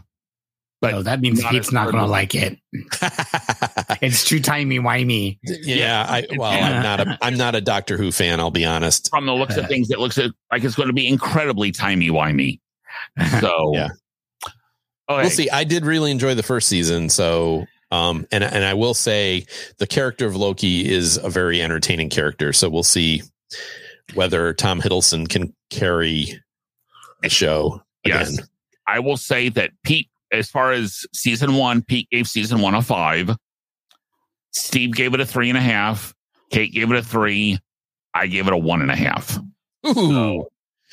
[0.80, 2.58] But so that means not Pete's not going to like it.
[4.02, 5.38] It's too timey wimey.
[5.44, 8.40] yeah, I well, I'm not a I'm not a Doctor Who fan.
[8.40, 9.08] I'll be honest.
[9.10, 12.58] from the looks of things, it looks like it's going to be incredibly timey wimey.
[13.40, 13.88] So, Yeah.
[15.08, 15.48] Oh, We'll see.
[15.50, 19.46] I did really enjoy the first season, so um, and and I will say
[19.78, 22.52] the character of Loki is a very entertaining character.
[22.52, 23.22] So we'll see
[24.14, 26.40] whether Tom Hiddleston can carry
[27.22, 28.32] the show Yes.
[28.32, 28.46] again.
[28.88, 32.82] I will say that Pete, as far as season one, Pete gave season one a
[32.82, 33.30] five.
[34.50, 36.14] Steve gave it a three and a half.
[36.50, 37.58] Kate gave it a three.
[38.14, 39.38] I gave it a one and a half.
[39.86, 40.46] Ooh.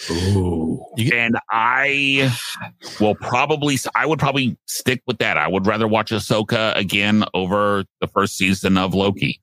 [0.10, 0.84] Ooh.
[1.14, 2.32] And I
[3.00, 5.38] will probably, I would probably stick with that.
[5.38, 9.42] I would rather watch Ahsoka again over the first season of Loki.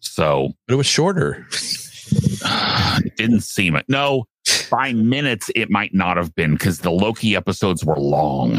[0.00, 1.46] So But it was shorter.
[1.52, 3.84] it didn't seem it.
[3.88, 4.24] No,
[4.70, 8.58] by minutes, it might not have been because the Loki episodes were long.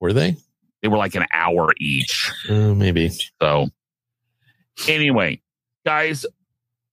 [0.00, 0.36] Were they?
[0.82, 2.30] They were like an hour each.
[2.48, 3.10] Uh, maybe.
[3.40, 3.68] So,
[4.88, 5.40] anyway,
[5.84, 6.24] guys,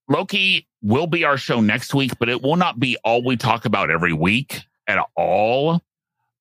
[0.08, 3.64] Loki will be our show next week, but it will not be all we talk
[3.64, 5.82] about every week at all.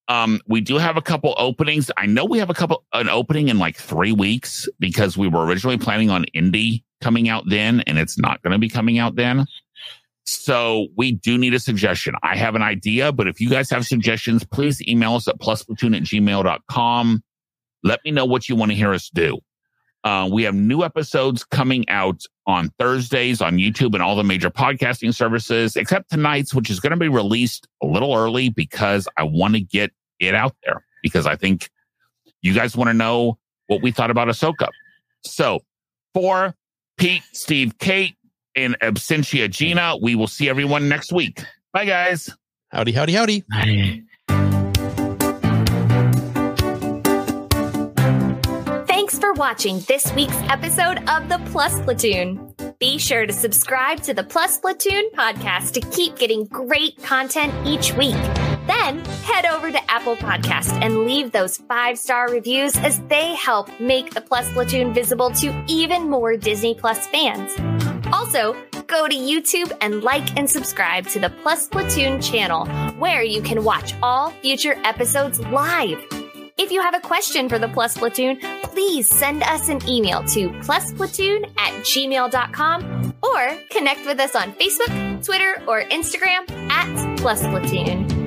[0.08, 1.92] Um, we do have a couple openings.
[1.98, 5.46] I know we have a couple an opening in like three weeks because we were
[5.46, 9.16] originally planning on indie coming out then, and it's not going to be coming out
[9.16, 9.46] then.
[10.24, 12.16] So we do need a suggestion.
[12.24, 15.96] I have an idea, but if you guys have suggestions, please email us at plusplatoon
[15.96, 17.24] at gmail.com.
[17.84, 19.40] Let me know what you want to hear us do.
[20.08, 24.50] Uh, we have new episodes coming out on Thursdays on YouTube and all the major
[24.50, 29.24] podcasting services, except tonight's, which is going to be released a little early because I
[29.24, 29.92] want to get
[30.22, 31.70] it out there because I think
[32.42, 33.38] you guys want to know
[33.68, 34.70] what we thought about Ahsoka.
[35.26, 35.60] So
[36.14, 36.56] for
[36.98, 38.16] Pete, Steve, Kate,
[38.56, 41.44] and Absentia Gina, we will see everyone next week.
[41.74, 42.30] Bye, guys.
[42.70, 43.44] Howdy, howdy, howdy.
[43.52, 44.04] I-
[49.38, 52.54] watching this week's episode of the Plus Platoon.
[52.80, 57.94] Be sure to subscribe to the Plus Platoon podcast to keep getting great content each
[57.94, 58.16] week.
[58.66, 63.70] Then head over to Apple Podcast and leave those five star reviews as they help
[63.80, 67.52] make the Plus Platoon visible to even more Disney Plus fans.
[68.12, 68.56] Also,
[68.88, 72.66] go to YouTube and like and subscribe to the Plus Platoon channel,
[72.98, 76.17] where you can watch all future episodes live.
[76.58, 80.50] If you have a question for the Plus Platoon, please send us an email to
[80.50, 88.27] plusplatoon at gmail.com or connect with us on Facebook, Twitter, or Instagram at Plus Platoon.